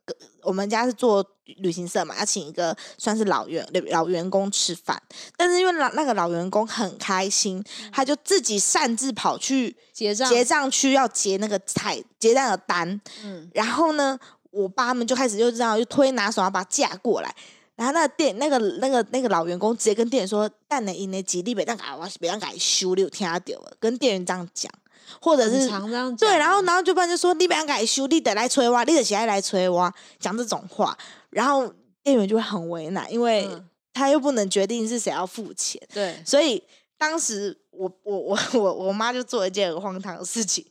[0.42, 1.24] 我们家是做
[1.58, 5.00] 旅行社嘛，要请一个算是老员老员工吃饭，
[5.38, 14.18] 但是因为老那个老员工很开心，他就自己擅自跑去结账结账区要结那个菜结账的单，嗯，然后呢，
[14.50, 17.32] 我爸他们就开始就这样就推拿手要把他架过来。
[17.76, 24.72] 然后那个店那个那个那个老员工直接跟店员说：“蛋的因的几粒别让给我别让给修，你有听到了？”跟店员这样讲，
[25.22, 30.98] 或者是常这样讲对，然后然后就不然就说你不要改修，你得来催我，你得起来来催我，讲这种话，
[31.30, 31.72] 然后
[32.04, 36.62] 店员就会很为难，因为嗯他又不能决定是谁要付钱，对，所以
[36.98, 40.66] 当时我我我我我妈就做了一件很荒唐的事情。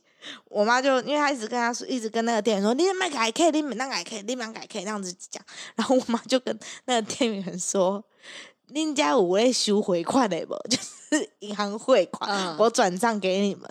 [0.49, 5.39] 我妈就因为她一直跟她说，一直跟那个店员说，你买改 K，你买那改 K，你买改 K 那样子讲。
[5.75, 8.03] 然后我妈就跟那个店员说，
[8.73, 10.55] 恁家有位收回款的不？
[10.67, 13.69] 就是银行汇款，嗯我转账给你们。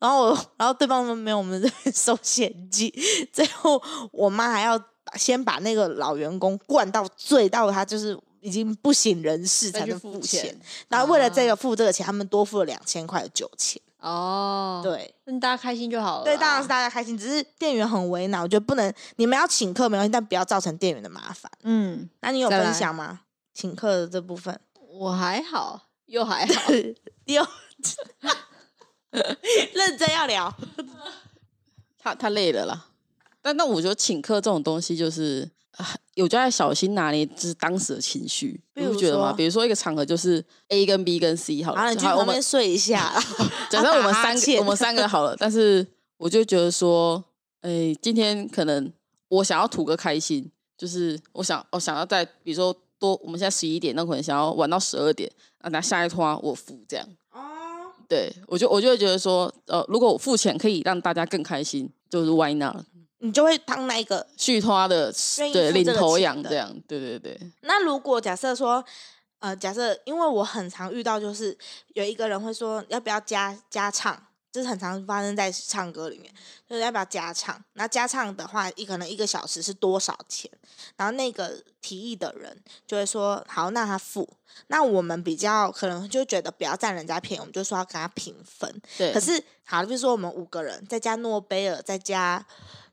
[0.00, 2.92] 然后我，然后对方说没有，我们这边 收现金。
[3.32, 10.60] 最后我妈还要把先把那个老员工灌到醉到他就是已经不省人事才能付付钱钱。
[10.88, 13.80] 然后为了这啊个付这个钱，他们多付了两千块的酒钱。
[13.98, 16.24] 哦，，对那大家开心就好了。
[16.24, 18.40] 对，当然是，大家开心，只是店员很为难。
[18.40, 21.52] 我觉得不能，你们要请客没关系，但不要造成店员的麻烦。
[21.64, 23.20] 嗯，那你有分享吗？
[23.52, 24.58] 请客的这部分，
[24.88, 26.72] 我还好，又还好，
[27.26, 27.46] 有
[29.74, 30.54] 认真要聊。
[31.98, 32.86] 他他累了啦。
[33.42, 39.32] 但那我觉得请客这种东西就是，啊我就要小心拿捏，就是当时的情绪，你不觉得吗？
[39.32, 43.12] 比如说一个场合就是 A 跟 B 跟 C 好了，我们旁边睡一下。
[43.70, 45.86] 假设我们三个，我们三个好了，但是
[46.18, 47.24] 我就觉得说，
[47.62, 48.92] 哎、今天可能
[49.28, 55.30] 我想要图个开心，就是我想我想要在比如说多，我们现在十一点，那可能想要玩到十二点，
[55.62, 57.08] 啊，那下一拖我付这样。
[58.10, 62.84] 哦，对我就我就会觉得说，呃，如果我付钱可以让大家更开心，就是 why not？
[63.22, 64.26] 你就会当那一个。
[64.36, 65.12] 续拖的
[65.52, 68.84] 对领头羊这样，对对对，那如果假设说，
[69.38, 71.56] 呃，假设因为我很常遇到，就是
[71.94, 74.20] 有一个人会说要不要加加唱，
[74.52, 76.32] 这是很常发生在唱歌里面，
[76.68, 77.62] 就是要不要加唱。
[77.74, 80.50] 那加唱的话，一可能一个小时是多少钱？
[80.96, 84.28] 然后那个提议的人就会说好，那他付。
[84.66, 88.82] 那我们比较可能就觉得不要占人家便宜，我们就说要跟他平分。
[88.98, 89.12] 对。
[89.12, 92.44] 可是好，比如说我们五个人，再加诺贝尔，再加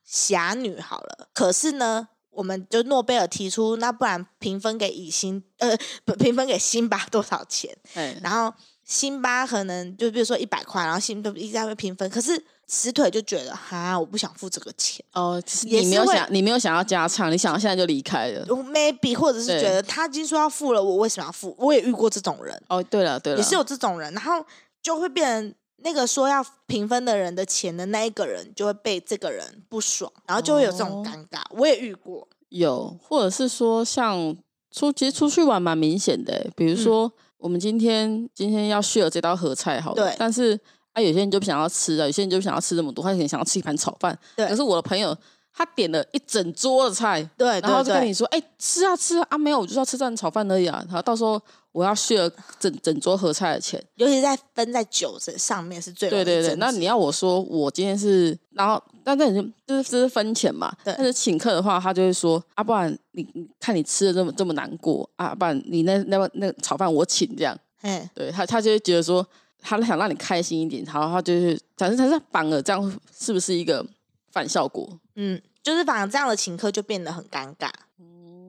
[0.03, 1.27] 侠女好了。
[1.33, 7.75] 可是呢，我们就诺贝尔提出，那不然平分给以星，呃，不平分给辛巴多少钱？
[7.95, 8.55] 嗯，然后
[8.87, 12.09] 辛巴可能就比如说一百块，然后辛巴一直在会平分。
[12.09, 15.05] 可是死腿就觉得哈，我不想付这个钱。
[15.11, 18.45] 哦，你没有想，你没有想要加唱，你想要现在就离开了。
[18.47, 21.53] maybe 或者是觉得他已经说要付了，我为什么要付？
[21.59, 24.43] 我也遇过这种人，哦，对了对了，也是有这种人，然后
[24.81, 31.41] 就会变成那个说要平分的人的钱的那一个人就会被这个人不爽，然后就会有这种哦尴尬。
[31.51, 34.33] 我也遇过，有，或者是说像
[34.71, 40.59] 出其实出去玩蛮明显的欸，比如嗯说、我们今天今天要 share 这道合菜好了，对但是
[40.93, 44.47] 啊有些人就不想要吃啊，有些人就不想要吃这么多，他可能想要吃一盘炒饭，对。
[44.47, 45.15] 可是我的朋友
[45.53, 51.41] 他点了一整桌的菜，对然后就跟你说，哎、吃啊吃啊，啊没有，我就是要吃这盘炒饭而已啊，然后到时候
[51.77, 52.27] 我要 share
[52.59, 69.23] 整整桌合菜的钱，尤其在分在酒这上面是最对对对，那你要我说我今天是，然后但这就就是这是分钱嘛，但是请客的话，他就会说啊，不然你你看你吃的这么这么难过啊，不然你那那那炒饭我请这样，哎，对他他就会觉得说
[69.61, 73.85] 他想让你开心一点，然后他就是反正他是反而这样是不是一个
[74.31, 74.89] 反效果？
[75.13, 77.69] 嗯，就是反而这样的请客就变得很尴尬。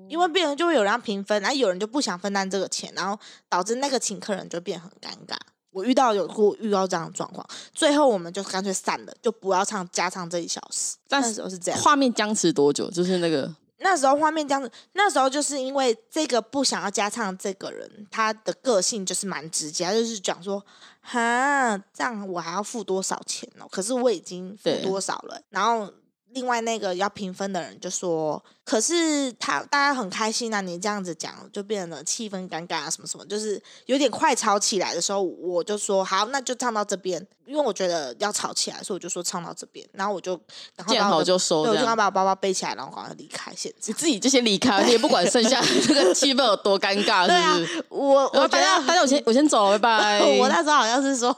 [0.09, 3.19] 嗯因为变成就会有人要平分，然后有人就不想分担这个钱，然后
[3.49, 5.37] 导致那个请客人就变很尴尬。
[5.71, 10.97] 我遇到有过遇到这样的状况，最后我们就干脆散了，就不要唱加唱这一小时。
[11.11, 12.91] 那但是时候是这样，画面僵持多久？
[12.91, 20.65] 就是那个那时候画面僵持，那时候就是因为这个不想要加唱这个人，他的个性就是蛮直接，他就是讲说，
[21.03, 23.69] 哈，这样我还要付多少钱哦？
[23.71, 25.93] 可是我已经付多少了，然后。
[26.39, 40.41] 另外那个要评分的人就说，可是他大家很开心啊，你这样子讲就变得气氛尴尬啊，什么什么，就是有点快吵起来的时候，我就说好，那就唱到这边，因为我觉得要吵起来，所以我就说唱到这边，然后我就
[40.77, 43.81] 然后见把我的好就收，对，我就要把我包包背起来，然后赶快离开现场。
[43.89, 50.39] 你自己就先离开，你也不管剩下 这个气氛有多尴尬，是不是？，我我觉然后大家得大家我先我先走了，拜 拜。
[50.39, 51.35] 我那时候好像是说，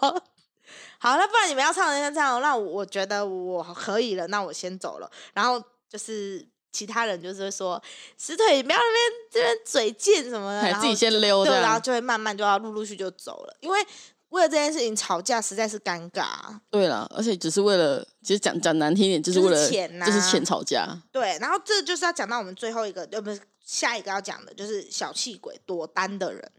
[1.03, 5.11] 好，那不然你们要唱人家这样，那我觉得我可以了，那我先走了。
[5.33, 7.83] 然后就是其他人就是会说，
[8.19, 13.81] 石腿不要那边这边嘴贱什么的，自己先溜对，然后就会慢慢就要陆陆续就走了，因为
[14.29, 16.27] 为了这件事情吵架实在是尴尬。
[16.69, 20.87] 对了，而且只是为了，其实讲讲难听一点，就是就是为了钱呐就是钱吵架。
[21.11, 26.53] 对，然后这就是要讲到我们最后一个，呃，不是下一个要讲的，就是小气鬼躲单的人。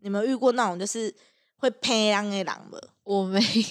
[0.00, 1.12] 你们遇过那种就是
[1.58, 2.80] 会骗人的人无？
[3.04, 3.62] 我没你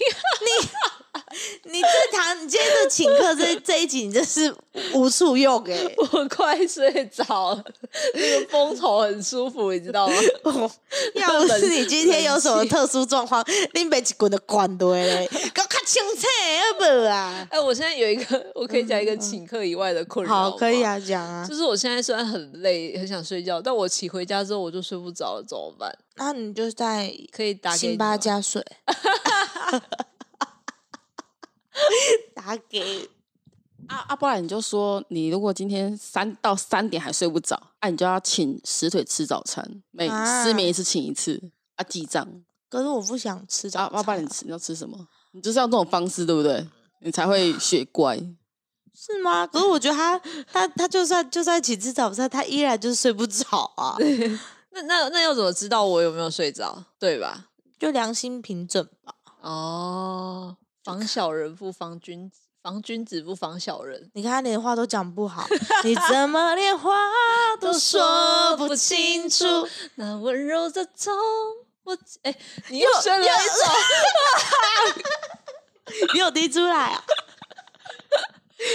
[1.63, 4.54] 这堂，你今天的请客这这一集，你真是
[4.94, 5.78] 无处用哎、
[6.12, 7.63] 我快睡着了，
[8.13, 10.16] 那个风头很舒服，你知道吗？
[11.16, 17.46] 要不是你今天有什么特殊状况，你被一棍的关对嘞，搞较清楚啊？
[17.52, 20.34] 哎，我现在有一个，我可以讲一个请客以外的困扰。
[20.34, 20.94] 好，可以啊。
[20.94, 21.54] 啊，讲啊就。
[21.56, 25.94] 是我现在虽然很累，很想睡觉，但我骑回家之后我就睡不着了，怎么办？
[26.16, 28.63] 那你就在可以打给辛巴加睡，
[32.36, 33.10] 打给
[33.88, 42.28] 啊啊，不然你就说，你如果今天三到三点还睡不着，啊，你就要请石腿吃早餐，每啊失眠一次请一次，啊，记账。
[42.70, 44.98] 可是我不想吃早啊，餐、要不然你吃你要吃什么？
[45.32, 46.68] 你就是要这种方式，对不对？
[47.02, 48.18] 你才会学乖。
[49.00, 49.46] 是吗？
[49.46, 50.20] 可是我觉得他
[50.52, 53.46] 他他就算就算一起吃早餐，他依然就是睡不着
[53.78, 53.96] 啊，
[54.74, 56.84] 那那那要怎么知道我有没有睡着？
[57.00, 57.46] 对吧？
[57.80, 59.13] 就良心凭证吧。
[59.42, 64.10] 哦，防小人不防君子，防君子不防小人。
[64.13, 65.45] 你看他连话都讲不好，
[65.84, 66.93] 你怎么连话
[67.60, 69.43] 都说不清楚？
[69.95, 71.13] 那温柔的痛，
[71.84, 72.34] 我哎，
[72.69, 73.65] 你又选了一首，
[76.13, 77.04] 你有滴出来啊？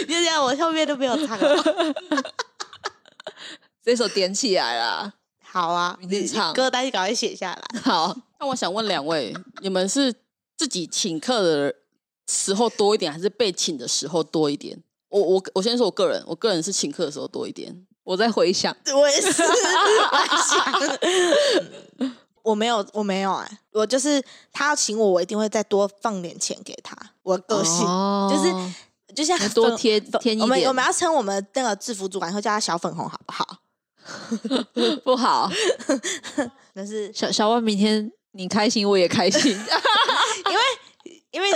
[0.03, 1.95] 就这样，我后面都没有唱了。
[3.83, 5.15] 这首点起来了。
[5.41, 7.81] 好啊，你明天唱歌单赶快写下来。
[7.81, 10.15] 好，那我想问两位，你们是
[10.59, 11.75] 自己请客的
[12.27, 14.79] 时候多一点，还是被请的时候多一点？
[15.09, 17.87] 我我我先说我个人，我个人是请客的时候多一点。
[18.05, 19.43] 我在回想， 我也是，
[22.43, 26.97] 我没有，我没有哎、我就是他要请我，我一定会再多放点钱给他。
[27.23, 28.71] 我的个性、哦
[29.15, 33.59] 就像多贴粉添一点我们我们要称我们那个制服主管，会叫他小粉红，好不好？
[35.05, 35.51] 不好。
[36.73, 39.53] 但是小小万，明天你开心，我也开心。
[39.53, 40.63] 因为
[41.31, 41.51] 因为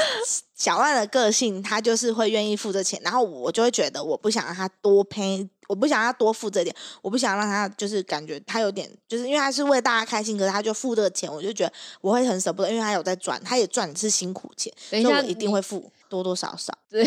[0.56, 16.72] 小万的个性，他就是会愿意付这钱，然后我就会觉得我不想让他多赔，我不想让他多付这点，我不想让他就是感觉他有点，就是因为他是为大家开心，可是他就付这个钱，我就觉得我会很舍不得，因为他有在赚，他也赚的是辛苦钱，等一下所以我一定会付多多少少。
[16.88, 17.04] 对，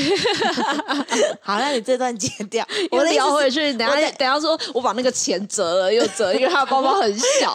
[1.42, 3.04] 好，那你这段剪掉，我。
[3.10, 7.52] 聊回去，等下等下说我把那个钱折了又折，因为他的包包很小，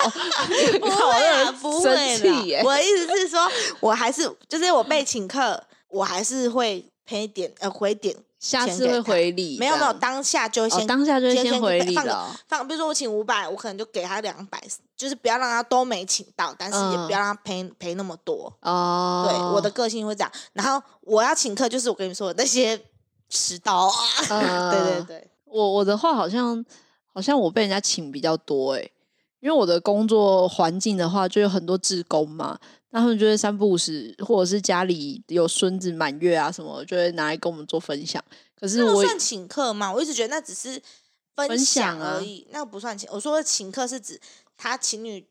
[0.80, 2.61] 不会 不会啦生气耶。
[2.64, 5.62] 我的意思是说，我还是就是我被请客，
[5.94, 12.04] 我还是会赔点呃回点下次会回礼，没有没有，当下就会先、哦，当下就会先先回礼放。
[12.46, 14.62] 放，比如说我请五百，我可能就给他两百，
[14.96, 18.52] 就是不要让他都没请到，但是也嗯不要让他赔赔那么多。
[18.61, 20.30] 哦，对，我的个性会这样。
[20.52, 22.78] 然后我要请客，就是我跟你说的那些
[23.30, 23.94] 迟到啊，
[24.28, 26.62] 嗯 对对对，我我的话好像
[27.14, 28.92] 好像我被人家请比较多诶、
[29.44, 38.24] 因为我的工作环境的话，就有很多志工嘛，那他们就会三不五时，或者是家里有孙子满月啊什么，就会拿来跟我们做分享。
[38.59, 39.92] 可是那个我算请客嘛？
[39.92, 40.80] 我一直觉得那只是
[41.37, 43.07] 分分享啊而已，那个不算请。
[43.12, 44.18] 我说的请客是指
[44.57, 45.22] 他请你，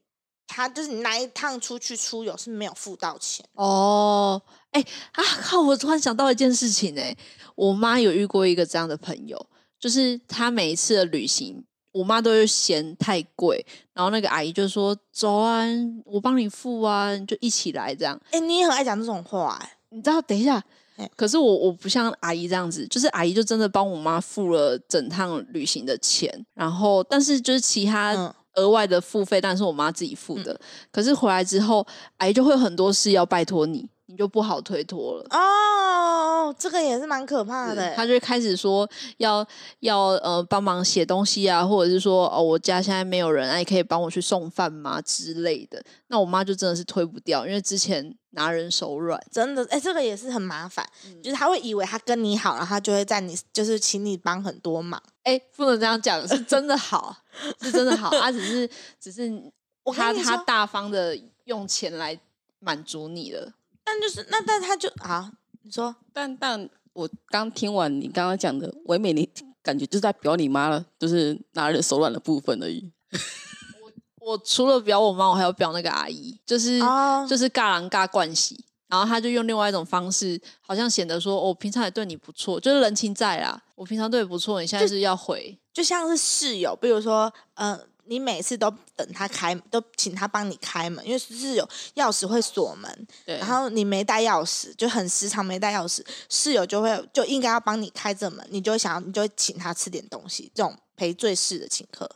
[0.46, 3.44] 他就是你那一趟出去出游是没有付到钱。
[3.54, 5.60] 哦，哎、啊靠！
[5.60, 7.18] 我突然想到一件事情哎、
[7.56, 9.44] 我妈有遇过一个这样的朋友，
[9.80, 15.64] 就是她每一次的旅行，我妈都会嫌太贵，然后那个阿姨就说：“走啊，
[16.04, 20.22] 我帮你付啊，就一起来这样。”哎、你也很爱讲这种话、哎，你知道？
[20.24, 20.62] 等一下
[20.98, 30.60] 哎，可是我我不像阿姨这样子，就是阿姨就真的帮我妈付了整趟旅行的钱，然后但是就是其他嗯额外的付费，但是我妈自己付的。
[30.92, 31.86] 可是回来之后，
[32.18, 35.26] 阿姨就会有很多事要拜托你，你你就不好推脱了。
[35.32, 37.96] 哦，这个也是蛮可怕的欸。
[37.96, 39.46] 他就会开始说要
[39.80, 45.84] 要呃帮忙写东西啊，或者是说哦我家现在没有人，哎、可以帮我去送饭吗之类的。
[46.08, 49.20] 那我妈就真的是推不掉，因为之前拿人手软。
[49.32, 50.88] 真的，哎、这个也是很麻烦，
[51.24, 55.02] 就是他会以为他跟你好，然后他就会在你就是请你帮很多忙。
[55.24, 57.16] 哎、不能这样讲，是真的好，
[57.62, 59.32] 是真的好，他只是只是
[59.84, 62.18] 我他他大方的用钱来
[62.60, 63.52] 满足你了。
[63.84, 65.32] 但就是那，但他就啊，
[65.62, 69.30] 你说但但我刚听完你刚刚讲的唯美，你
[69.62, 72.92] 感觉就是在表你妈了，就是拿人手软的部分而已。
[74.20, 83.62] 我除了表我妈，我还要表那个阿姨，就是、哦就是尬狼尬惯喜，然后他就用另外一种方式，好像显得说，我、平常也对你不错，就是人情在啦。
[83.76, 102.10] 我平常对你不错，你现在是要回，就像是室友，比如说，呃，你每次都等他开，都请他帮你开门，因为室友钥匙会锁门，对，然后你没带钥匙，就很时常没带钥匙，室友就会就应该要帮你开这门，你就会想要，你就会请他吃点东西，这种赔罪式的请客，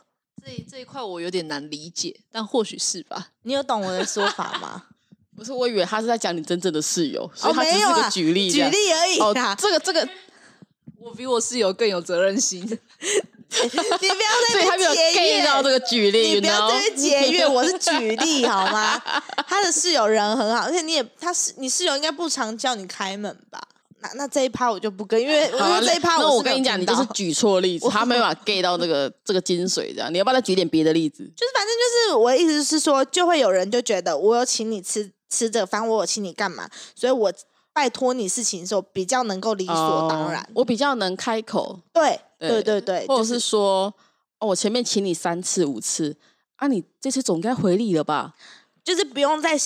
[0.44, 3.28] 这这一块我有点难理解，但或许是吧。
[3.42, 4.84] 你有懂我的说法吗？
[5.34, 8.76] 不是，我以为他是在讲你真正的室友，所哦，以他只是个举例这举。
[8.76, 10.08] 例而已哦啦，，这个这个，
[10.98, 12.78] 我比我室友更有责任心。
[13.62, 19.00] 你不要在所以他节 get 约到这个举例，你不要那边节约， 我是举例好吗？
[19.46, 23.60] 他的室友人很好，而且你也他是你室友应该不常叫你开门吧？
[24.00, 31.24] 那那这一趴我就不跟，因为因为这一趴我跟你讲，你就是举错例子， 他没办法 get 到这个这个精髓，这样你要不要再举点别的例子？
[31.34, 37.32] 就是反正就是我的意思是说，就会有人就觉得我有请你吃吃这个饭，我有请你干嘛，所以我
[37.72, 40.40] 拜托你事情的时候比较能够理所当然。
[40.42, 43.92] 哦我比较能开口，对对对对对，或者就是说，
[44.38, 46.16] 哦，我前面请你三次五次，
[46.56, 48.34] 啊，你这次总该回礼了吧？
[48.84, 49.56] 就是不用在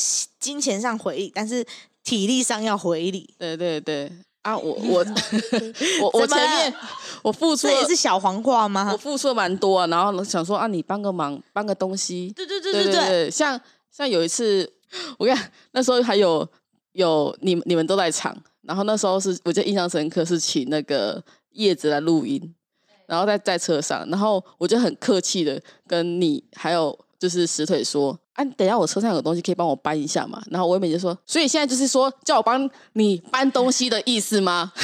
[0.40, 1.64] 金钱上回礼，但是
[2.02, 3.32] 体力上要回礼。
[3.38, 4.10] 对对对，
[4.42, 5.06] 啊，我我
[6.02, 6.74] 我我前面
[7.22, 8.96] 我付 出这也是小黄瓜吗我？
[8.96, 13.60] 付出了蛮多啊，然后想说啊，你帮个忙，帮个东西，对对对对对对，对，像
[13.90, 14.68] 像有一次，
[15.18, 16.48] 我跟你讲，那时候还有
[16.92, 22.52] 有你你们都在场，然后那时候是我记得印象深刻，是请那个叶子来录音，
[23.06, 28.18] 然后在在车上，然后我就很客气的跟你还有就是石腿说。
[28.34, 30.42] 啊，等一下我车上有东西可以帮我搬一下嘛？
[30.50, 34.72] 然后唯美就说，所以现在就是说叫我帮你搬东西的意思吗？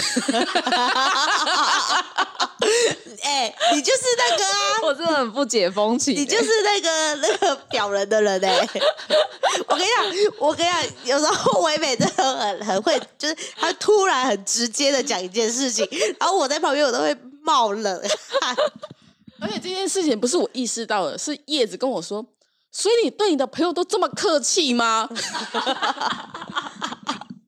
[3.22, 8.68] 哎、你就是那个啊， 我真的很不解风情欸、你就是那个那个表人的人哎、
[9.66, 10.04] 我跟你讲，
[10.38, 10.82] 我跟你讲，
[11.16, 15.88] 有时候唯美真的很很会，就是他突然很直接的讲一件事情，
[16.20, 17.16] 然后我在旁边我都会
[17.48, 18.02] 冒冷
[18.40, 18.56] 汗。
[19.40, 22.22] 而且这件事情不是我意识到的，是叶子跟我说，
[22.70, 25.08] 所以你对你的朋友都这么客气吗？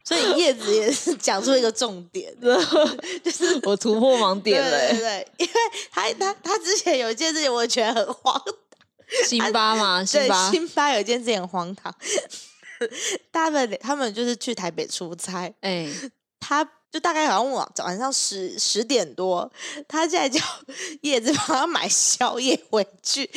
[0.04, 2.34] 所以叶子也是讲出一个重点，
[3.22, 5.28] 就是我突破盲点了、对对欸。
[5.38, 5.52] 对，因为
[5.92, 8.54] 他他他之前有一件事情，我觉得很荒唐
[9.26, 10.04] 辛巴嘛？
[10.04, 11.94] 辛对，巴，辛巴有一件事情很荒唐，
[13.32, 15.88] 他们他们就是去台北出差，哎、
[16.40, 19.50] 他就大概好像晚晚上十十点多，
[19.86, 20.44] 他现在叫
[21.02, 23.30] 叶子帮他买 宵夜回去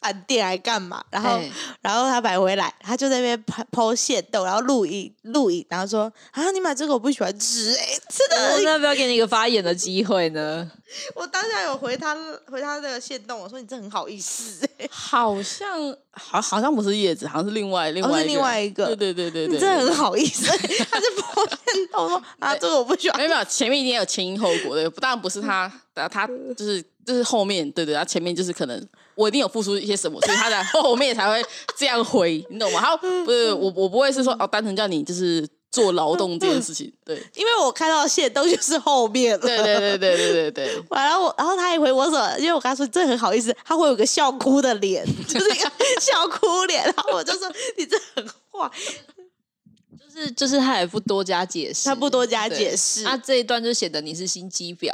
[0.00, 1.02] 饭店来干嘛？
[1.10, 1.50] 然后、哎
[1.82, 10.70] 然后他买回来，他就在那边抛抛线豆，然后录影录影，然后说啊，你买这个我不喜欢吃、哎，真的我要不要给你一个发言的机会呢？
[11.14, 12.14] 我当下有回他
[12.50, 18.86] 回他那个线动，我说你这很好意思、哎，好像好好像不是叶子，好像是另外另外一个、是另外一个。
[18.86, 20.58] 对对对对对，你真的很好意思、哎
[20.90, 23.16] 他是抛线动说 啊，这个我不喜欢。
[23.18, 26.26] 没有没有，前面一定有前因后果的，当然不是他， 他他
[26.56, 28.88] 就是就是后面，对对，他前面就是可能
[29.20, 31.44] 我一定有付出一些什么，所以他在后面才会
[31.76, 32.80] 这样回，你懂吗？
[32.80, 39.40] 他不是我我不会是说哦，单纯叫你就是做劳动这件事情， 对因为我看到的线都就是后面了。
[39.40, 42.18] 对对对对对对对，完了我，然后他还回我说？
[42.38, 46.82] 因为我跟他说这很好意思，他会有个笑哭的脸， 就是一个笑哭脸。
[46.84, 47.46] 然后我就说
[47.76, 48.70] 你这很坏，
[49.98, 53.02] 就是就是他也不多加解释，他不多加解释。
[53.02, 54.90] 那、这一段就显得你是心机婊，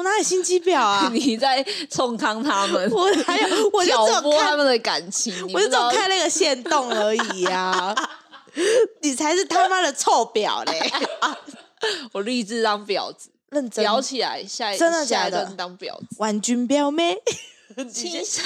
[0.00, 1.08] 我哪有心机婊啊？
[1.12, 7.94] 你在冲康他们， 我还有我就只挑有他们的感情，我就只有看那个线动而已呀、
[9.02, 10.90] 你才是他妈的臭婊嘞！
[12.12, 15.52] 我立志当婊子，认真婊起来，下一真的下一假的？
[15.54, 17.18] 当婊子，婉君表妹，
[17.92, 18.42] 亲上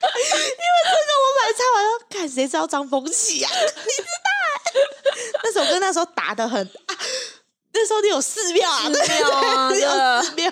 [0.00, 3.50] 我本来唱完说，看谁知道张丰启啊？
[3.54, 5.38] 你知道？
[5.42, 6.94] 那首歌那时候打的很啊，
[7.72, 10.50] 那时候你有四票啊，对寺庙啊你 有对啊寺庙。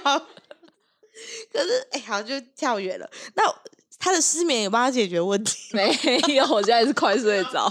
[1.53, 3.09] 可是哎、好像就跳远了。
[3.35, 3.43] 那
[3.99, 5.57] 他的失眠有帮他解决问题。
[5.73, 5.89] 没
[6.35, 7.65] 有，我现在是快睡着。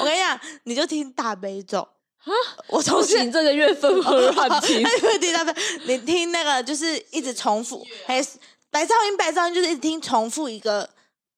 [0.00, 2.32] 我跟你讲，你就听大悲咒啊！
[2.68, 4.78] 我从不行，这个月份不能乱听。
[4.80, 5.54] 因为听大悲，
[5.84, 8.30] 你听那个就是一直重复，还是
[8.70, 9.16] 白噪音？
[9.16, 10.88] 白噪音就是一直听重复一个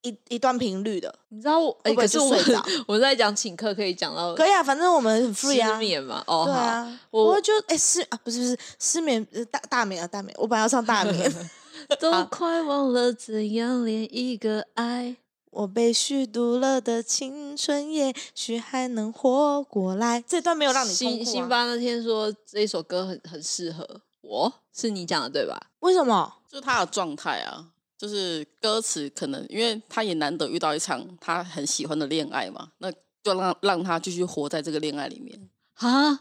[0.03, 1.15] 一一段频率的。
[1.29, 1.71] 你知道我？
[1.83, 5.79] 哎、会不会可是我就睡着 我在讲请客，可以讲到可以啊，反正我们很 free 失啊。
[5.79, 6.23] 眠嘛。
[6.27, 11.33] 哦，对啊，我我就哎、失啊不是不是失眠呃大大眠啊大眠，我本来要唱大眠，
[12.01, 15.17] 都快忘了怎样恋一个爱。
[15.51, 20.23] 我被虚度了的青春，也许还能活过来。
[20.25, 21.33] 这段没有让你辛痛苦啊？
[21.33, 25.59] 辛巴那天说这一首歌很很适合我，是你讲的对吧？
[25.81, 26.35] 为什么？
[26.51, 27.65] 就他的状态啊，
[27.97, 32.91] 就是歌词可能因为他也难得遇到一场他很喜欢的恋爱嘛，那
[33.23, 35.49] 就让让他继续活在这个恋爱里面。
[35.75, 36.21] 啊，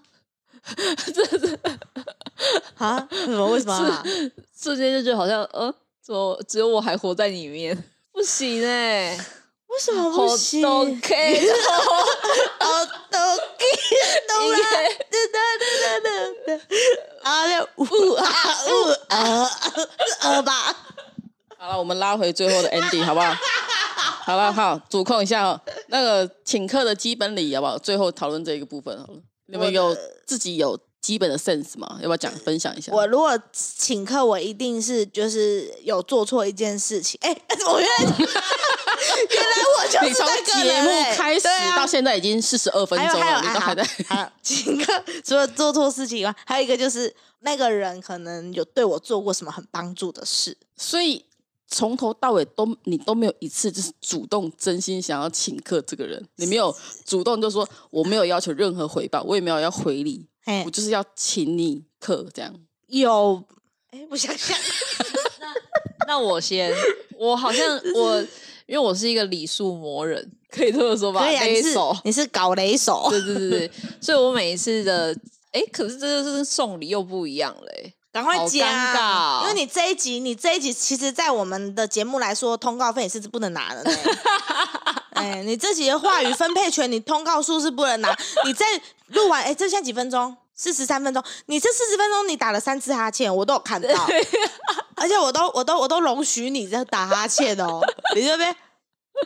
[2.75, 3.07] 啊？
[3.09, 3.49] 什么？
[3.51, 4.03] 为什么啊？
[4.55, 7.83] 瞬间就觉得好像，呃，怎么只有我还活在里面？
[8.11, 9.17] 不行哎、
[9.77, 10.59] 为什么好不行？
[10.59, 11.49] 都 OK，
[12.59, 13.19] 哦，都
[13.59, 13.63] 给
[14.27, 14.57] 懂了，
[15.11, 16.09] 哒哒哒哒
[16.47, 18.25] 哒，啊了，呜啊
[18.65, 18.69] 呜
[19.09, 19.51] 啊
[20.21, 20.75] 呃吧。
[21.59, 23.35] 好了，我们拉回最后的 ending 好不好？
[24.25, 27.77] 好了，好，主控一下哦，那个请客的基本礼仪好不好？
[27.77, 29.19] 最后讨论这一个部分好了。
[29.45, 30.75] 你们有自己有
[31.07, 31.87] 基本的 sense 嘛？
[32.01, 32.91] 要不要讲分享一下？
[32.91, 37.17] 我如果请客，我一定是就是有做错一件事情。
[37.23, 37.29] 哎、
[37.65, 41.47] 我原来 原来我就你从是那个节目开始
[41.77, 43.81] 到现在已经四十二分钟了，你都还在。
[44.05, 50.57] 还有请客，除了做错事情以外，还有一个就是那个人可能有对我做过什么很帮助的事。
[50.75, 51.23] 所以
[51.69, 62.53] 从头到尾都你都没有一次就是主动真心想要请客这个人，你没有主动就说我没有要求任何回报，我也没有要回礼，嘿我，就是要请你客这样。
[62.87, 63.43] 有
[63.91, 64.57] 哎，我想想，
[66.07, 66.73] 那我先，
[67.19, 68.21] 我好像我，
[68.65, 71.19] 因为我是一个礼数魔人，可以这么说吧？
[71.19, 75.13] 可以啊，你是勒手，你是搞雷手，对对对对，所以我每一次的，
[75.51, 83.91] 哎，可是这就是送礼又不一样嘞、赶快好讲，尴尬哦因为你这一集，你这一集，其实，在我们的节目来说，通告费也是不能拿的呢。
[85.11, 88.15] 哎，你这集的话语分配权，你通告数是不能拿。
[88.45, 88.65] 你在
[89.09, 90.35] 录完，哎，这现在几分钟？
[90.55, 91.23] 四十三分钟。
[91.45, 93.89] 你这四十分钟，你打了三次哈欠，我都有看到，
[94.95, 97.79] 而且我都我都我都容许你在打哈欠哦。
[98.15, 98.55] 你这边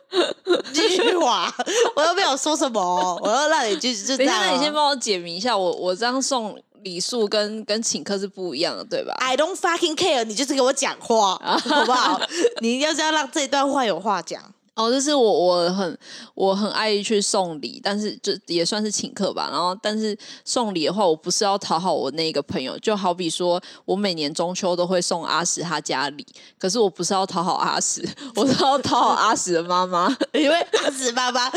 [0.73, 1.53] 继续话，
[1.95, 4.43] 我又没有说什么哦，我要让你就就这样哦。
[4.45, 12.19] 那你先帮我解明一下，我我这样送礼数跟跟请客是不一样的，对吧？I don't fucking care，你就是给我讲话，好不好？
[12.59, 15.97] 你要是要让这段话有话讲，哦，就是我我很
[16.33, 19.49] 我很爱去送礼，但是就也算是请客吧。
[19.51, 26.25] 然后，但是送礼的话，我不是要讨好我那个朋友，就好比说我每年中秋都会送阿史他家礼，
[26.57, 28.01] 可是我不是要讨好阿史，
[28.35, 31.51] 我是要讨好阿史的妈妈， 因为阿紫爸爸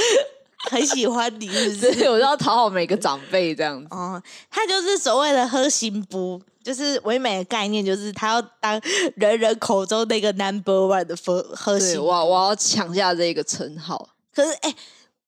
[0.70, 1.92] 很喜欢你，是不是？
[1.94, 3.86] 所以我就要讨好每个长辈这样子。
[3.90, 8.80] 哦，他就是所谓的喝心不，就是唯美的概念，就是他要当
[9.16, 12.02] 人人口中那个 number one 的喝喝对，心。
[12.02, 14.08] 我要我要抢下这个称号。
[14.34, 14.74] 可是，哎、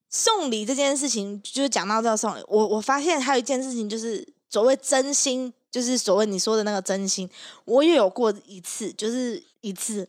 [0.08, 7.28] 送礼这件事情，就是讲到这个送礼，我我发现还有一件事情，就是所谓真心，就是所谓你说的那个真心，
[7.66, 10.08] 我也有过一次，就是一次，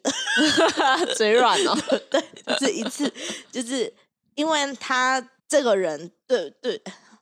[1.17, 1.77] 嘴软哦，
[2.09, 3.11] 对，就是一次，
[3.51, 3.93] 就是
[4.35, 6.81] 因为他这个人，对对，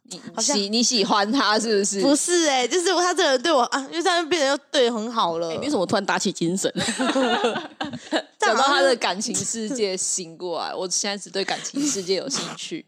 [0.10, 2.02] 你喜你喜欢他是不是？
[2.02, 5.52] 不是哎、就是他这个人对我啊，因为他变得又对很好了。
[5.52, 6.72] 哎你怎么突然打起精神？
[8.38, 12.86] 这样好像讲到他的感情世界醒过来，我现在只对感情世界有兴趣。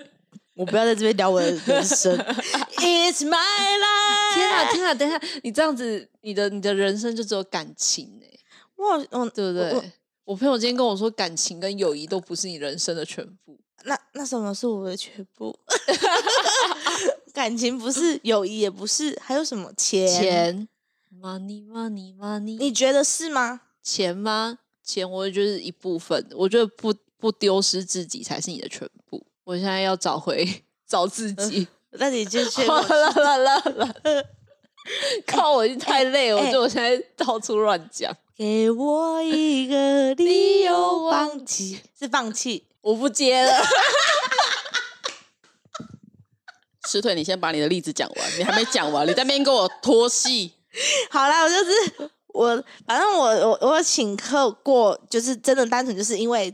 [0.56, 2.18] 我不要在这边聊我的人生。
[2.78, 4.34] It's my life。
[4.36, 8.28] 天啊天啊，等一下，你这样子，你的你的人生就只有感情哎、
[8.76, 9.92] 我我对不我对？
[10.26, 13.60] 我朋友今天跟我说，感情跟友谊都不是你人生的全部。
[13.88, 15.58] 那那什么是我的全部？
[17.34, 20.08] 感情不是，友谊也不是，还有什么钱？
[20.08, 20.68] 钱
[21.22, 23.62] ，money money money，你觉得是吗？
[23.82, 24.60] 钱吗？
[24.84, 29.24] 钱，我觉得是一部分，我觉得不不丢失自己才是你的全部。
[29.46, 31.68] 我现在要找回找自己。
[32.00, 34.26] 那你就去好了了了了，
[35.26, 35.54] 靠！
[35.54, 42.66] 我已经太累了，我哎觉得我现在到处乱讲，给我一个理由放弃，是放弃。
[42.88, 43.52] 我不接了。
[46.88, 50.54] 石腿，你先把你的例子讲完，你还没讲完，你在那边跟我拖戏。
[51.12, 51.72] 好啦，我就是
[52.28, 56.54] 我，反正我我我有请客过，就是真的单纯就是因为。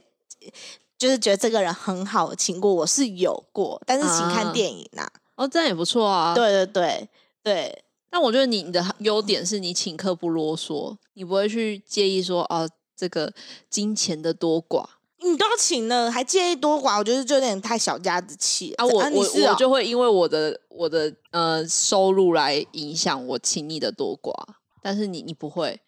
[0.97, 5.05] 就是觉得这个人很好，请过我是有过，但是请看啊电影呐、
[5.35, 7.09] 哦，这样也不错啊。，对对对
[7.43, 13.33] 对，但我觉得你你的优点是你请客不啰嗦，你不会去介意说哦，这个
[13.69, 14.85] 金钱的多寡
[15.23, 16.97] 你都请了，还介意多寡？
[16.97, 24.33] 我觉得就有点太小家子气了啊，我我我就会因为我的我的呃收入来影响我请你的多寡，
[24.81, 25.79] 但是你你不会，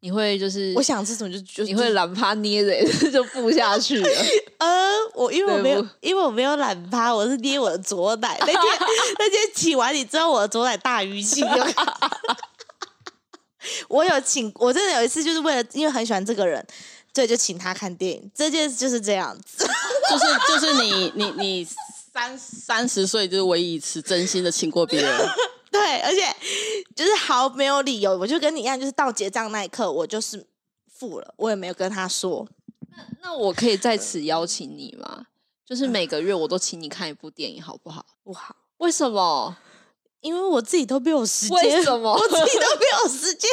[0.00, 4.08] 你会就是我想吃什么就就你会懒趴捏着就付下去了。
[4.58, 8.36] 呃，我因为我没有因为我没有懒趴，我是捏我的左奶。
[8.40, 8.58] 那天
[9.18, 11.46] 那天请完你之后，我的左奶大淤青。
[13.88, 16.64] 我有请，我真的有一次就是为了因为很喜欢这个人，
[17.12, 18.30] 对，就请他看电影。
[18.34, 19.66] 这件事就是这样子。
[20.10, 25.28] 就是就是你你你三三十岁就是唯一一次真心的请过别人，
[25.70, 26.20] 对，而且
[26.94, 30.46] 就是毫没有理由，我就跟你一样，就是到结账那一刻，我就是
[30.92, 32.46] 付了，我也没有跟他说。
[33.22, 35.26] 那我可以在此邀请你吗？
[35.64, 38.04] 就是每个月我都请你看一部电影，好不好？
[38.22, 39.56] 不好，为什么？
[40.22, 41.56] 因为我自己都没有时间。
[41.58, 43.50] 为什么 我自己都没有时间，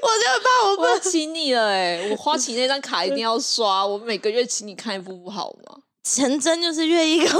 [0.00, 5.76] 我就怕我不请你了哎、我花旗那张卡一定要刷，我每个月请你看一部不好吗？
[6.02, 7.34] 陈真就是愿意跟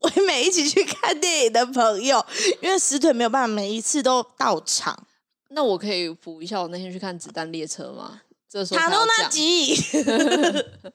[0.00, 2.24] 唯美一起去看电影的朋友，
[2.62, 5.06] 因为石腿没有办法每一次都到场。
[5.50, 8.20] 那我可以补一下我那天去看《子弹列车》吗？
[8.50, 9.74] 这时候他用那集，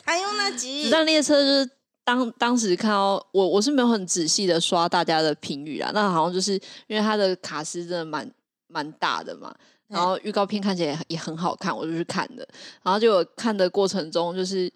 [0.03, 1.69] 他用那集子，弹列车就是
[2.03, 6.53] 当当时看到我我是没有很仔细的刷大家的评语啊，那好像就是
[6.87, 8.29] 因为它的卡斯真的蛮
[8.67, 9.53] 蛮大的嘛，
[9.87, 12.47] 然后预告片看起来也也很好看，我就去看的，
[12.81, 14.67] 然后就有看的过程中就是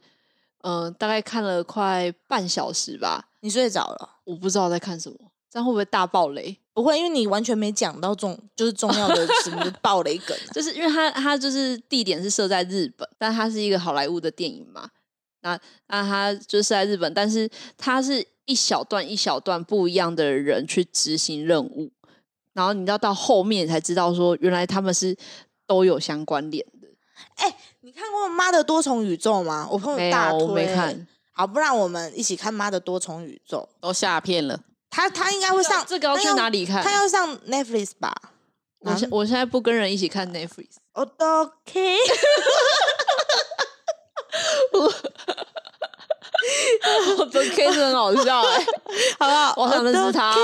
[0.62, 4.10] 嗯、呃大概看了快半小时吧，你睡着了？
[4.24, 5.18] 我不知道在看什么，
[5.50, 6.58] 这样会不会大爆雷？
[6.74, 14.88] 不会，因为你完全没讲到重，就是重要的什么 爆雷梗啊、就是因为它它就是地点是设在日本，但它是一个好莱坞的电影嘛。
[15.42, 21.92] 那那他就是在日本，但是他是一小段一小段不一样的人去执行任务，
[22.54, 25.16] 然后你要到后面才知道说，原来他们是
[25.66, 26.88] 都有相关联的。
[27.36, 29.68] 哎你看过《妈的多重宇宙》吗？
[29.72, 31.08] 我朋友大推看。
[31.32, 34.58] 好，不然我们一起看《妈的多重宇宙都下片了。》。
[34.90, 36.84] 他他应该会上这个要去哪里看？
[36.84, 38.14] 他要上 Netflix 吧？
[38.80, 41.98] 我现我现在不跟人一起看 Netflix，OK。
[47.18, 48.66] 我的 K 是很好笑哎、
[49.20, 49.54] 好不好？
[49.58, 50.36] 我想认识他、哦。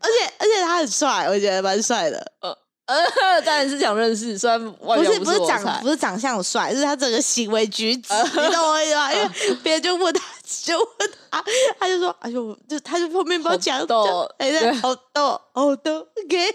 [0.00, 2.32] 而且而且他很帅，我觉得蛮帅的。
[2.40, 2.56] 呃
[2.86, 9.12] 呃，当然是想认识，虽然外不是不是长不是长相帅，是他整个行为举止，你懂我意思吗？
[9.12, 9.28] 因为
[9.62, 10.22] 别人就问他，
[10.62, 10.86] 就问
[11.28, 11.44] 他，
[11.80, 14.28] 他就说：“哎呦，就他就后面不知道讲好逗
[14.80, 16.54] 好逗，好逗，OK，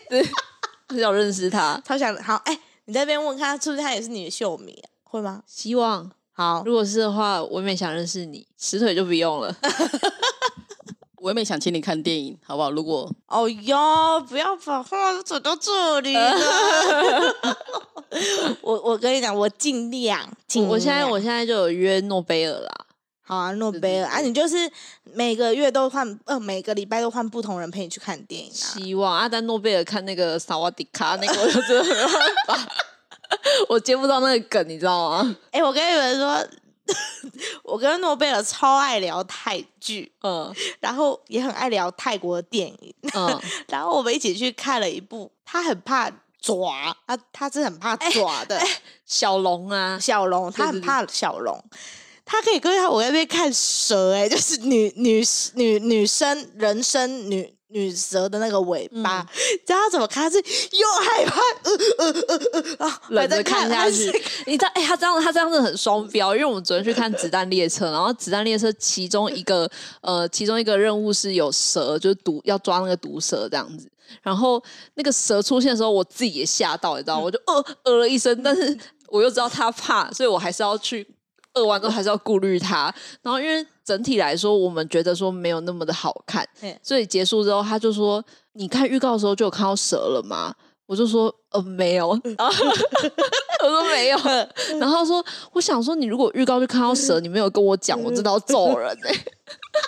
[0.88, 1.82] 很想认识他。
[1.86, 2.42] 超想好。
[2.46, 4.88] 哎，你在那边问看，是不是他也是你的秀迷啊？
[5.04, 5.44] 会吗？
[5.46, 9.56] 希望好，如果是的话，我也想认识你，石腿就不用了。
[11.22, 12.72] 我也没想请你看电影，好不好？
[12.72, 16.34] 如果哦哟，不要把话走到这里了。
[18.62, 22.86] 我我跟你讲，我尽量，尽我现在我现在就有约诺贝尔啦，
[23.22, 24.58] 好啊，诺贝尔啊，你就是
[25.14, 28.54] 每个月都换，呃，每个礼拜都换不同人陪你去看电影啊。
[28.74, 31.94] 希望啊，但诺贝尔看那个萨瓦迪卡那个，我就真的没
[32.48, 32.74] 办法，
[33.70, 35.36] 我接不到那个梗，你知道吗？
[35.52, 36.48] 哎、我跟你们说，
[37.64, 46.10] 我跟诺贝尔超爱聊泰剧，嗯然后也很爱聊泰国的电影，嗯， 然后我们一起去看了一部，他很怕
[46.42, 48.60] 爪，他他是很怕爪的、
[49.06, 51.64] 小龙啊，小龙，他很怕小龙。
[52.24, 55.22] 他可以跟他我在那边看蛇、哎，就是女女
[55.56, 59.28] 女女生人生女女蛇的那个尾巴，嗯
[59.66, 60.24] 知道他怎么看？
[60.24, 64.12] 他是又害怕，呃呃呃呃啊，忍着看下去。
[64.46, 69.70] 你知道，哎、他这样他这样子很双标，因为我们昨天去看《子弹列车》，然后《子弹列车》其中一个
[70.02, 73.90] 呃，其中一个任务是有蛇，就是毒要抓那个毒蛇这样子。
[74.22, 74.62] 然后
[74.96, 81.08] 那个蛇出现的时候，我自己也吓到，你知道，我就呃呃了一声，但是我又知道他怕，所以我还是要去。
[81.54, 82.84] 饿完之后还是要顾虑他，
[83.22, 88.24] 然后因为整体来说，我们觉得说没有那么的好看嗯，所以结束之后，他就说
[88.54, 90.54] ：“你看预告的时候就有看到蛇了吗？”
[90.86, 92.66] 我就说：“呃，没有。”然后
[93.64, 94.18] 我说没有，
[94.80, 95.24] 然后他说
[95.54, 99.26] ：“我想说，你如果预告就看到蛇，你没有跟我讲，我真的要揍人哎、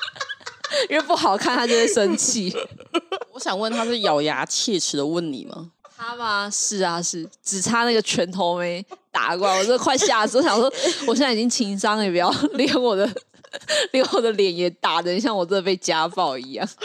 [0.89, 2.55] 因为不好看，他就会生气。
[3.33, 5.71] 我想问他是咬牙切齿的问你吗？
[5.95, 6.49] 他吗？
[6.49, 10.37] 是啊，是，只差那个拳头没打过来，我这快吓死！
[10.37, 10.71] 我想说，
[11.05, 13.09] 我现在已经情商了，也不要 连我的
[13.91, 16.67] 连我的脸也打的像我真的被家暴一样。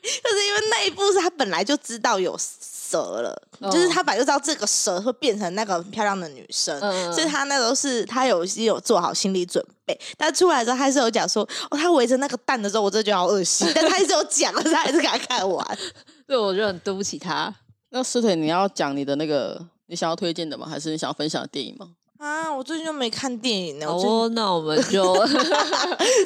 [0.00, 9.98] 就是因为那一部是他本来就知道有蛇了，哦就是他本来就知道这个蛇会变成那个很漂亮的女生，嗯所以他那时候是他有有做好心理准备。
[10.16, 15.78] 但出来之后，他是有讲说，哦，他围着那个蛋的时候，我真的觉得好恶心，但他还是有讲，但 是他还是给他看完。
[16.26, 17.54] 对，我觉得很对不起他。
[17.90, 20.66] 那师腿，你要讲你的那个你想要推荐的吗？
[20.70, 21.88] 还是你想要分享的电影吗？
[22.18, 25.36] 啊，我最近就没看电影呢，哦，那我们就近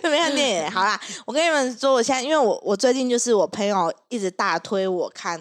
[0.11, 0.71] 没看电影。
[0.71, 5.41] 好啦，我跟你们说，我现在因为我我最近就是我朋友一直大推我看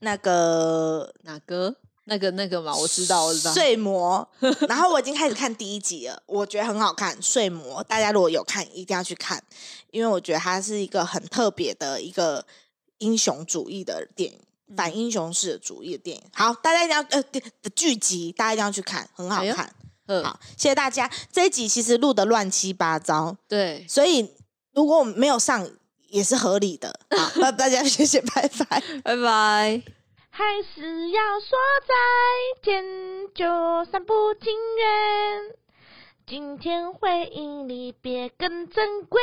[0.00, 1.74] 那个哪个？
[2.04, 3.52] 那个那个嘛，我知道，我知道。
[3.52, 4.26] 睡魔，
[4.66, 7.14] 然后我已经开始看第一集了，我觉得很好看。
[7.20, 9.42] 睡魔，大家如果有看，一定要去看，
[9.90, 12.46] 因为我觉得它是一个很特别的一个
[12.96, 14.40] 英雄主义的电影，
[14.76, 16.22] 反英雄式的主义的电影。
[16.32, 17.22] 好，大家一定要呃
[17.74, 19.72] 剧集，大家一定要去看，很好看。
[20.06, 21.10] 嗯，好，谢谢大家。
[21.30, 24.34] 这一集其实录的乱七八糟，对，所以
[24.72, 25.68] 如果我们没有上
[26.08, 26.98] 也是合理的。
[27.10, 28.82] 好， 那大家谢谢，拜拜。
[29.04, 29.82] 拜拜。
[30.30, 31.94] 还是要说再
[32.62, 32.84] 见，
[33.34, 33.44] 就
[33.90, 35.56] 算不情愿。
[36.26, 39.20] 今天回忆离别更珍贵。